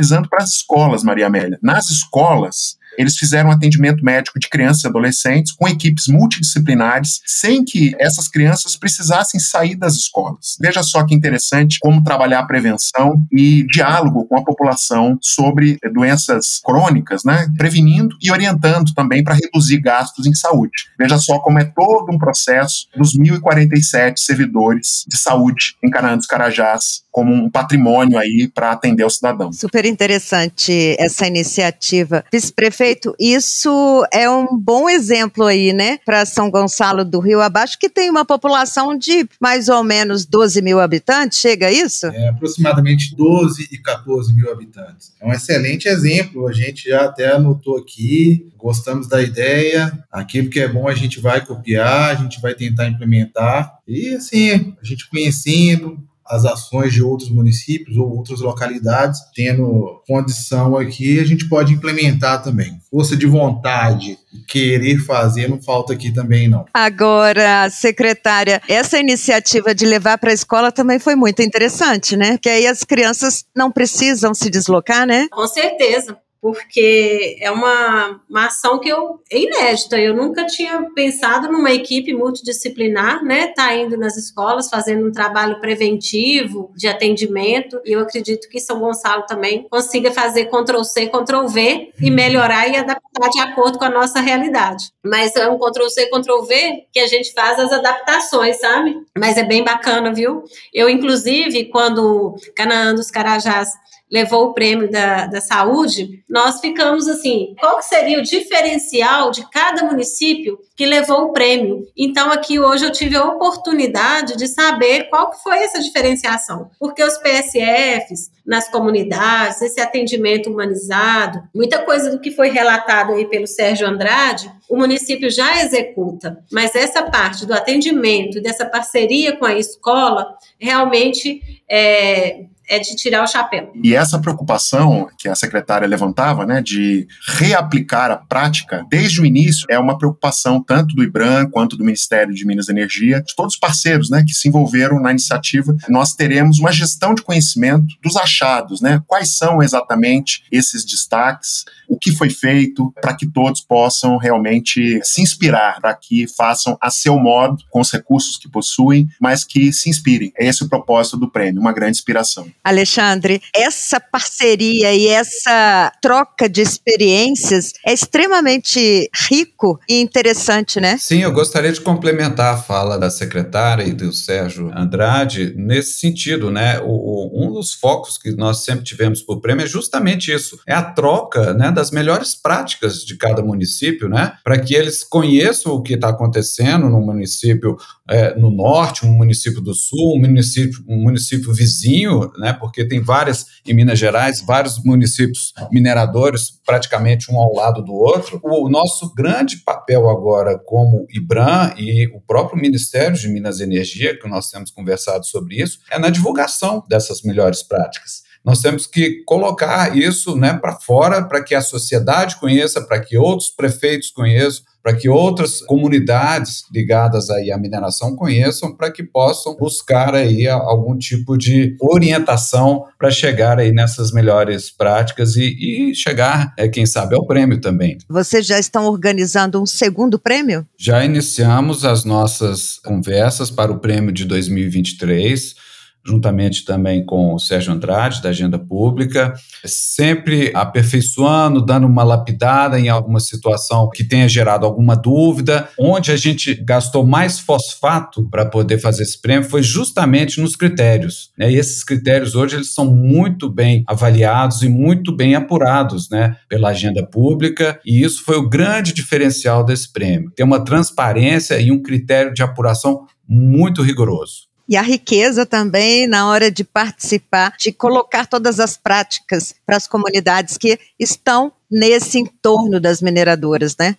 descentralizando 0.07 0.29
para 0.29 0.43
as 0.43 0.51
escolas, 0.51 1.03
Maria 1.03 1.27
Amélia. 1.27 1.59
Nas 1.63 1.91
escolas, 1.91 2.79
eles 2.97 3.17
fizeram 3.17 3.51
atendimento 3.51 4.05
médico 4.05 4.39
de 4.39 4.49
crianças 4.49 4.85
e 4.85 4.87
adolescentes 4.87 5.53
com 5.53 5.69
equipes 5.69 6.07
multidisciplinares, 6.09 7.21
sem 7.25 7.65
que 7.65 7.95
essas 7.99 8.29
crianças 8.29 8.77
precisassem 8.77 9.41
sair 9.41 9.75
das 9.75 9.95
escolas. 9.95 10.57
Veja 10.61 10.83
só 10.83 11.05
que 11.05 11.15
interessante 11.15 11.79
como 11.81 12.03
trabalhar 12.03 12.41
a 12.41 12.47
prevenção 12.47 13.27
e 13.33 13.67
diálogo 13.67 14.27
com 14.27 14.39
a 14.39 14.45
população 14.45 15.19
sobre 15.21 15.79
doenças 15.93 16.61
crônicas, 16.65 17.25
né? 17.25 17.47
Prevenindo 17.57 18.17
e 18.23 18.31
orientando 18.31 18.93
também 18.95 19.23
para 19.23 19.35
reduzir 19.35 19.81
gastos 19.81 20.27
em 20.27 20.35
saúde. 20.35 20.73
Veja 20.99 21.19
só 21.19 21.39
como 21.39 21.59
é 21.59 21.65
todo 21.65 22.13
um 22.13 22.19
processo 22.19 22.87
dos 22.97 23.17
1.047 23.17 24.19
servidores 24.19 25.05
de 25.07 25.19
saúde 25.19 25.77
em 25.83 25.91
Canaã 25.91 26.17
dos 26.17 26.27
Carajás 26.27 27.07
como 27.17 27.33
um 27.33 27.49
patrimônio 27.49 28.19
aí 28.19 28.47
para 28.55 28.73
atender 28.73 29.03
o 29.03 29.09
cidadão. 29.09 29.51
Super 29.51 29.87
interessante 29.87 30.95
essa 30.99 31.27
iniciativa. 31.27 32.23
Vice-prefeito, 32.31 32.86
isso 33.19 34.07
é 34.13 34.29
um 34.29 34.59
bom 34.59 34.89
exemplo 34.89 35.45
aí, 35.45 35.73
né, 35.73 35.99
para 36.05 36.25
São 36.25 36.51
Gonçalo 36.51 37.05
do 37.05 37.21
Rio 37.21 37.41
Abaixo, 37.41 37.79
que 37.79 37.89
tem 37.89 38.11
uma 38.11 38.25
população 38.25 38.97
de 38.97 39.29
mais 39.41 39.69
ou 39.69 39.83
menos 39.83 40.27
12 40.27 40.63
mil 40.63 40.81
habitantes, 40.81 41.39
chega 41.39 41.69
a 41.69 41.73
isso? 41.73 42.07
É, 42.07 42.29
aproximadamente 42.29 43.15
12 43.17 43.69
e 43.73 43.79
14 43.79 44.35
mil 44.35 44.51
habitantes. 44.51 45.13
É 45.21 45.27
um 45.27 45.33
excelente 45.33 45.89
exemplo, 45.89 46.47
a 46.47 46.53
gente 46.53 46.89
já 46.89 47.05
até 47.05 47.33
anotou 47.33 47.79
aqui, 47.79 48.49
gostamos 48.57 49.09
da 49.09 49.23
ideia, 49.23 49.93
aquilo 50.11 50.51
que 50.51 50.61
é 50.61 50.69
bom 50.69 50.89
a 50.89 50.95
gente 50.95 51.21
vai 51.21 51.45
copiar, 51.45 52.11
a 52.11 52.15
gente 52.15 52.41
vai 52.41 52.55
tentar 52.55 52.89
implementar, 52.89 53.77
e 53.87 54.15
assim, 54.15 54.75
a 54.81 54.85
gente 54.85 55.09
conhecendo, 55.09 55.99
as 56.29 56.45
ações 56.45 56.93
de 56.93 57.03
outros 57.03 57.31
municípios 57.31 57.97
ou 57.97 58.17
outras 58.17 58.41
localidades, 58.41 59.21
tendo 59.35 60.03
condição 60.07 60.77
aqui, 60.77 61.19
a 61.21 61.25
gente 61.25 61.49
pode 61.49 61.73
implementar 61.73 62.43
também. 62.43 62.79
Força 62.91 63.17
de 63.17 63.27
vontade, 63.27 64.19
querer 64.49 64.99
fazer, 64.99 65.49
não 65.49 65.61
falta 65.61 65.93
aqui 65.93 66.13
também, 66.13 66.49
não. 66.49 66.65
Agora, 66.73 67.69
secretária, 67.71 68.61
essa 68.69 68.99
iniciativa 68.99 69.75
de 69.75 69.87
levar 69.87 70.19
para 70.19 70.31
a 70.31 70.35
escola 70.35 70.73
também 70.73 70.99
foi 70.99 71.15
muito 71.15 71.43
interessante, 71.43 72.17
né? 72.17 72.39
Que 72.39 72.49
aí 72.49 72.67
as 72.67 72.85
crianças 72.85 73.45
não 73.55 73.71
precisam 73.71 74.35
se 74.35 74.51
deslocar, 74.51 75.07
né? 75.07 75.29
Com 75.31 75.47
certeza 75.47 76.17
porque 76.41 77.37
é 77.41 77.51
uma, 77.51 78.21
uma 78.29 78.47
ação 78.47 78.79
que 78.79 78.89
eu 78.89 79.21
é 79.31 79.39
inédita. 79.39 79.99
Eu 79.99 80.15
nunca 80.15 80.47
tinha 80.47 80.83
pensado 80.95 81.51
numa 81.51 81.73
equipe 81.73 82.15
multidisciplinar, 82.15 83.25
né? 83.25 83.49
Tá 83.49 83.75
indo 83.75 83.97
nas 83.97 84.17
escolas, 84.17 84.69
fazendo 84.69 85.07
um 85.07 85.13
trabalho 85.13 85.61
preventivo 85.61 86.73
de 86.77 86.87
atendimento. 86.87 87.81
E 87.85 87.93
eu 87.93 88.01
acredito 88.01 88.49
que 88.49 88.61
São 88.61 88.81
Gonçalo 88.81 89.25
também 89.27 89.67
consiga 89.69 90.13
fazer 90.13 90.47
Ctrl 90.47 90.83
C, 90.85 91.07
Ctrl 91.09 91.47
V 91.47 91.93
e 92.01 92.11
melhorar 92.11 92.69
e 92.69 92.77
adaptar 92.77 93.29
de 93.31 93.41
acordo 93.41 93.79
com 93.79 93.85
a 93.85 93.91
nossa 93.91 94.21
realidade. 94.21 94.91
Mas 95.05 95.35
é 95.37 95.49
um 95.49 95.59
Ctrl 95.59 95.89
C, 95.89 96.07
Ctrl 96.07 96.43
V 96.43 96.87
que 96.93 97.01
a 97.01 97.07
gente 97.07 97.33
faz 97.33 97.59
as 97.59 97.73
adaptações, 97.73 98.59
sabe? 98.61 98.97
Mas 99.19 99.37
é 99.37 99.43
bem 99.43 99.65
bacana, 99.65 100.13
viu? 100.13 100.45
Eu, 100.73 100.89
inclusive, 100.89 101.67
quando 101.67 102.37
Canaã 102.55 102.95
dos 102.95 103.11
Carajás 103.11 103.71
levou 104.11 104.47
o 104.47 104.55
prêmio 104.55 104.91
da, 104.91 105.27
da 105.27 105.41
saúde, 105.41 106.23
nós 106.29 106.61
ficamos 106.61 107.09
assim, 107.09 107.55
qual 107.59 107.83
seria 107.83 108.19
o 108.19 108.23
diferencial 108.23 109.31
de 109.31 109.49
cada 109.51 109.85
município 109.85 110.59
que 110.77 110.87
levou 110.87 111.25
o 111.25 111.33
prêmio? 111.33 111.87
Então 111.97 112.31
aqui 112.31 112.61
hoje 112.61 112.85
eu 112.85 112.93
tive 112.93 113.17
a 113.17 113.25
oportunidade 113.25 114.37
de 114.37 114.47
saber 114.47 115.09
qual 115.09 115.31
que 115.31 115.43
foi 115.43 115.59
essa 115.59 115.81
diferenciação, 115.81 116.71
porque 116.79 117.03
os 117.03 117.19
PSFs 117.19 118.31
nas 118.47 118.69
comunidades, 118.69 119.61
esse 119.61 119.81
atendimento 119.81 120.49
humanizado, 120.49 121.43
muita 121.53 121.81
coisa 121.81 122.11
do 122.11 122.21
que 122.21 122.31
foi 122.31 122.49
relatado 122.49 123.13
aí 123.13 123.27
pelo 123.27 123.47
Sérgio 123.47 123.89
Andrade, 123.89 124.51
o 124.71 124.77
município 124.77 125.29
já 125.29 125.63
executa, 125.63 126.39
mas 126.53 126.77
essa 126.77 127.03
parte 127.03 127.45
do 127.45 127.53
atendimento, 127.53 128.41
dessa 128.41 128.65
parceria 128.65 129.37
com 129.37 129.45
a 129.45 129.55
escola, 129.55 130.37
realmente 130.61 131.41
é, 131.69 132.45
é 132.69 132.79
de 132.79 132.95
tirar 132.97 133.23
o 133.23 133.27
chapéu. 133.27 133.73
E 133.83 133.95
essa 133.95 134.19
preocupação 134.19 135.09
que 135.19 135.29
a 135.29 135.35
secretária 135.35 135.87
levantava, 135.87 136.45
né, 136.45 136.61
de 136.61 137.07
reaplicar 137.39 138.11
a 138.11 138.17
prática 138.17 138.85
desde 138.91 139.21
o 139.21 139.27
início, 139.27 139.67
é 139.71 139.79
uma 139.79 139.97
preocupação 139.97 140.63
tanto 140.63 140.95
do 140.95 141.03
IBRAM 141.03 141.49
quanto 141.51 141.77
do 141.77 141.85
Ministério 141.85 142.35
de 142.35 142.47
Minas 142.47 142.69
e 142.69 142.73
Energia, 142.73 143.23
de 143.23 143.35
todos 143.35 143.55
os 143.55 143.61
parceiros, 143.61 144.11
né, 144.11 144.25
que 144.27 144.35
se 144.35 144.49
envolveram 144.49 145.01
na 145.01 145.11
iniciativa. 145.11 145.75
Nós 145.89 146.15
teremos 146.15 146.59
uma 146.59 146.73
gestão 146.73 147.15
de 147.15 147.23
conhecimento 147.23 147.87
dos 148.03 148.17
achados, 148.17 148.81
né, 148.81 149.01
quais 149.07 149.37
são 149.37 149.63
exatamente 149.63 150.43
esses 150.51 150.85
destaques, 150.85 151.65
o 151.89 151.99
que 151.99 152.13
foi 152.13 152.31
feito, 152.31 152.93
para 153.01 153.15
que 153.15 153.27
todos 153.27 153.61
possam 153.61 154.17
realmente 154.17 155.01
se 155.03 155.21
inspirar, 155.23 155.81
para 155.81 155.95
que 155.95 156.27
façam 156.29 156.77
a 156.81 156.91
seu 156.91 157.19
modo, 157.19 157.63
com 157.71 157.81
os 157.81 157.91
recursos 157.91 158.37
que 158.37 158.49
possuem, 158.49 159.09
mas 159.21 159.45
que 159.45 159.73
se 159.73 159.89
inspirem. 159.89 160.33
É 160.39 160.47
esse 160.47 160.63
o 160.63 160.69
propósito 160.69 161.17
do 161.17 161.31
prêmio, 161.31 161.61
uma 161.61 161.73
grande 161.73 161.99
inspiração. 161.99 162.47
Alexandre, 162.63 163.41
essa 163.55 164.01
parceria 164.01 164.95
e 164.95 165.09
essa 165.09 165.93
troca 166.01 166.49
de 166.49 166.61
experiências 166.61 167.73
é 167.85 167.93
extremamente 167.93 169.09
rico 169.29 169.79
e 169.89 170.01
interessante, 170.01 170.81
né? 170.81 170.97
Sim, 170.99 171.23
eu 171.23 171.33
gostaria 171.33 171.73
de 171.73 171.81
complementar 171.81 172.55
a 172.55 172.59
fala 172.59 172.99
da 172.99 173.11
secretária 173.11 173.85
e 173.85 173.93
do 173.93 174.13
Sérgio 174.13 174.71
Andrade 174.75 175.55
nesse 175.57 175.99
sentido, 175.99 176.51
né? 176.51 176.81
O, 176.83 177.47
um 177.47 177.53
dos 177.53 177.75
focos 177.75 178.19
que 178.19 178.33
nós 178.33 178.65
sempre 178.65 178.85
tivemos 178.85 179.23
para 179.23 179.35
o 179.35 179.41
prêmio 179.41 179.65
é 179.65 179.67
justamente 179.69 180.33
isso, 180.33 180.59
é 180.67 180.75
a 180.75 180.83
troca, 180.83 181.55
né, 181.55 181.71
das 181.77 181.91
melhores 181.91 182.35
práticas 182.35 183.05
de 183.05 183.17
cada 183.17 183.43
município, 183.43 184.09
né, 184.09 184.33
para 184.43 184.59
que 184.59 184.75
eles 184.75 185.05
conheçam 185.05 185.73
o 185.73 185.83
que 185.83 185.95
está 185.95 186.09
acontecendo 186.09 186.89
no 186.89 187.01
município 187.01 187.77
é, 188.09 188.35
no 188.37 188.51
norte, 188.51 189.05
um 189.05 189.13
município 189.13 189.61
do 189.61 189.75
sul, 189.75 190.17
um 190.17 190.21
município, 190.21 190.83
um 190.89 191.03
município 191.03 191.53
vizinho, 191.53 192.33
né, 192.39 192.53
porque 192.53 192.85
tem 192.85 193.01
várias, 193.01 193.47
em 193.67 193.75
Minas 193.75 193.99
Gerais, 193.99 194.43
vários 194.45 194.83
municípios 194.83 195.53
mineradores, 195.71 196.51
praticamente 196.65 197.31
um 197.31 197.37
ao 197.37 197.55
lado 197.55 197.83
do 197.83 197.93
outro. 197.93 198.41
O 198.43 198.69
nosso 198.69 199.13
grande 199.15 199.59
papel 199.59 200.09
agora, 200.09 200.59
como 200.59 201.07
IBRAM 201.11 201.75
e 201.77 202.07
o 202.09 202.21
próprio 202.21 202.61
Ministério 202.61 203.17
de 203.17 203.29
Minas 203.29 203.61
e 203.61 203.65
Energia, 203.65 204.19
que 204.19 204.29
nós 204.29 204.51
temos 204.51 204.71
conversado 204.71 205.27
sobre 205.27 205.61
isso, 205.61 205.81
é 205.91 205.99
na 205.99 206.11
divulgação 206.11 206.83
dessas 206.89 207.23
melhores 207.23 207.63
práticas. 207.63 208.26
Nós 208.47 208.61
temos 208.61 208.87
que 208.87 209.25
colocar 209.27 209.97
isso 209.97 210.37
né, 210.37 210.55
para 210.55 210.77
fora 210.77 211.25
para 211.25 211.43
que 211.43 211.53
a 211.53 211.61
sociedade 211.61 212.39
conheça, 212.39 212.81
para 212.81 213.01
que 213.01 213.19
outros 213.19 213.51
prefeitos 213.51 214.13
conheçam, 214.13 214.63
para 214.81 214.95
que 214.95 215.09
outras 215.09 215.61
comunidades 215.63 216.63
ligadas 216.73 217.29
aí 217.29 217.51
à 217.51 217.59
mineração 217.59 218.15
conheçam, 218.15 218.73
para 218.73 218.89
que 218.89 219.03
possam 219.03 219.57
buscar 219.57 220.15
aí 220.15 220.47
algum 220.47 220.97
tipo 220.97 221.37
de 221.37 221.75
orientação 221.81 222.85
para 222.97 223.11
chegar 223.11 223.59
aí 223.59 223.73
nessas 223.73 224.13
melhores 224.13 224.71
práticas 224.71 225.35
e, 225.35 225.91
e 225.91 225.93
chegar, 225.93 226.55
é, 226.57 226.69
quem 226.69 226.87
sabe, 226.87 227.17
ao 227.17 227.27
prêmio 227.27 227.61
também. 227.61 227.99
Vocês 228.09 228.47
já 228.47 228.61
estão 228.61 228.87
organizando 228.87 229.61
um 229.61 229.67
segundo 229.67 230.21
prêmio? 230.21 230.65
Já 230.79 231.05
iniciamos 231.05 231.85
as 231.85 232.05
nossas 232.05 232.79
conversas 232.79 233.51
para 233.51 233.73
o 233.73 233.81
prêmio 233.81 234.13
de 234.13 234.25
2023 234.25 235.66
juntamente 236.07 236.65
também 236.65 237.05
com 237.05 237.35
o 237.35 237.39
Sérgio 237.39 237.73
Andrade, 237.73 238.23
da 238.23 238.29
Agenda 238.29 238.59
Pública, 238.59 239.35
sempre 239.65 240.53
aperfeiçoando, 240.55 241.65
dando 241.65 241.87
uma 241.87 242.05
lapidada 242.05 242.79
em 242.79 242.89
alguma 242.89 243.19
situação 243.19 243.91
que 243.91 244.05
tenha 244.05 244.29
gerado 244.29 244.65
alguma 244.65 244.95
dúvida. 244.95 245.69
Onde 245.79 246.13
a 246.13 246.17
gente 246.17 246.55
gastou 246.55 247.05
mais 247.05 247.39
fosfato 247.39 248.29
para 248.31 248.47
poder 248.47 248.79
fazer 248.79 249.03
esse 249.03 249.21
prêmio 249.21 249.49
foi 249.49 249.63
justamente 249.63 250.41
nos 250.41 250.55
critérios. 250.55 251.31
Né? 251.37 251.51
E 251.51 251.57
esses 251.57 251.83
critérios 251.83 252.35
hoje 252.35 252.57
eles 252.57 252.73
são 252.73 252.87
muito 252.87 253.51
bem 253.51 253.83
avaliados 253.87 254.63
e 254.63 254.69
muito 254.69 255.15
bem 255.15 255.35
apurados 255.35 256.09
né, 256.11 256.37
pela 256.49 256.69
agenda 256.69 257.05
pública, 257.05 257.81
e 257.85 258.03
isso 258.03 258.23
foi 258.25 258.37
o 258.37 258.49
grande 258.49 258.93
diferencial 258.93 259.65
desse 259.65 259.93
prêmio. 259.93 260.31
Tem 260.35 260.45
uma 260.45 260.65
transparência 260.65 261.59
e 261.61 261.73
um 261.73 261.83
critério 261.83 262.33
de 262.33 262.43
apuração 262.43 263.07
muito 263.29 263.83
rigoroso. 263.83 264.47
E 264.69 264.77
a 264.77 264.83
riqueza 264.83 265.47
também 265.47 266.09
na 266.09 266.29
hora 266.29 266.51
de 266.51 266.65
participar, 266.65 267.55
de 267.57 267.71
colocar 267.71 268.27
todas 268.27 268.59
as 268.59 268.77
práticas 268.77 269.55
para 269.65 269.77
as 269.77 269.87
comunidades 269.87 270.59
que 270.59 270.79
estão 270.99 271.53
nesse 271.71 272.19
entorno 272.19 272.81
das 272.81 273.01
mineradoras, 273.01 273.77
né? 273.79 273.97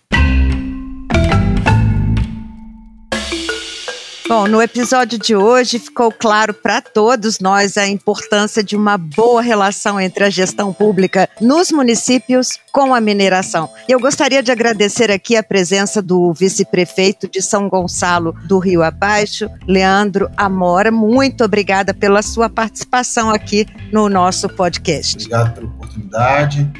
Bom, 4.28 4.46
no 4.46 4.60
episódio 4.60 5.18
de 5.18 5.34
hoje 5.34 5.78
ficou 5.78 6.12
claro 6.12 6.52
para 6.52 6.82
todos 6.82 7.40
nós 7.40 7.78
a 7.78 7.88
importância 7.88 8.62
de 8.62 8.76
uma 8.76 8.98
boa 8.98 9.40
relação 9.40 9.98
entre 9.98 10.22
a 10.22 10.28
gestão 10.28 10.70
pública 10.70 11.26
nos 11.40 11.72
municípios 11.72 12.60
com 12.70 12.94
a 12.94 13.00
mineração. 13.00 13.70
Eu 13.88 13.98
gostaria 13.98 14.42
de 14.42 14.52
agradecer 14.52 15.10
aqui 15.10 15.34
a 15.34 15.42
presença 15.42 16.02
do 16.02 16.30
vice-prefeito 16.34 17.26
de 17.26 17.40
São 17.40 17.70
Gonçalo 17.70 18.34
do 18.44 18.58
Rio 18.58 18.82
Abaixo, 18.82 19.48
Leandro 19.66 20.30
Amora. 20.36 20.90
Muito 20.90 21.42
obrigada 21.42 21.94
pela 21.94 22.20
sua 22.20 22.50
participação 22.50 23.30
aqui 23.30 23.66
no 23.90 24.10
nosso 24.10 24.46
podcast. 24.46 25.24
Obrigado 25.24 25.54
pela 25.54 25.66
oportunidade. 25.68 26.70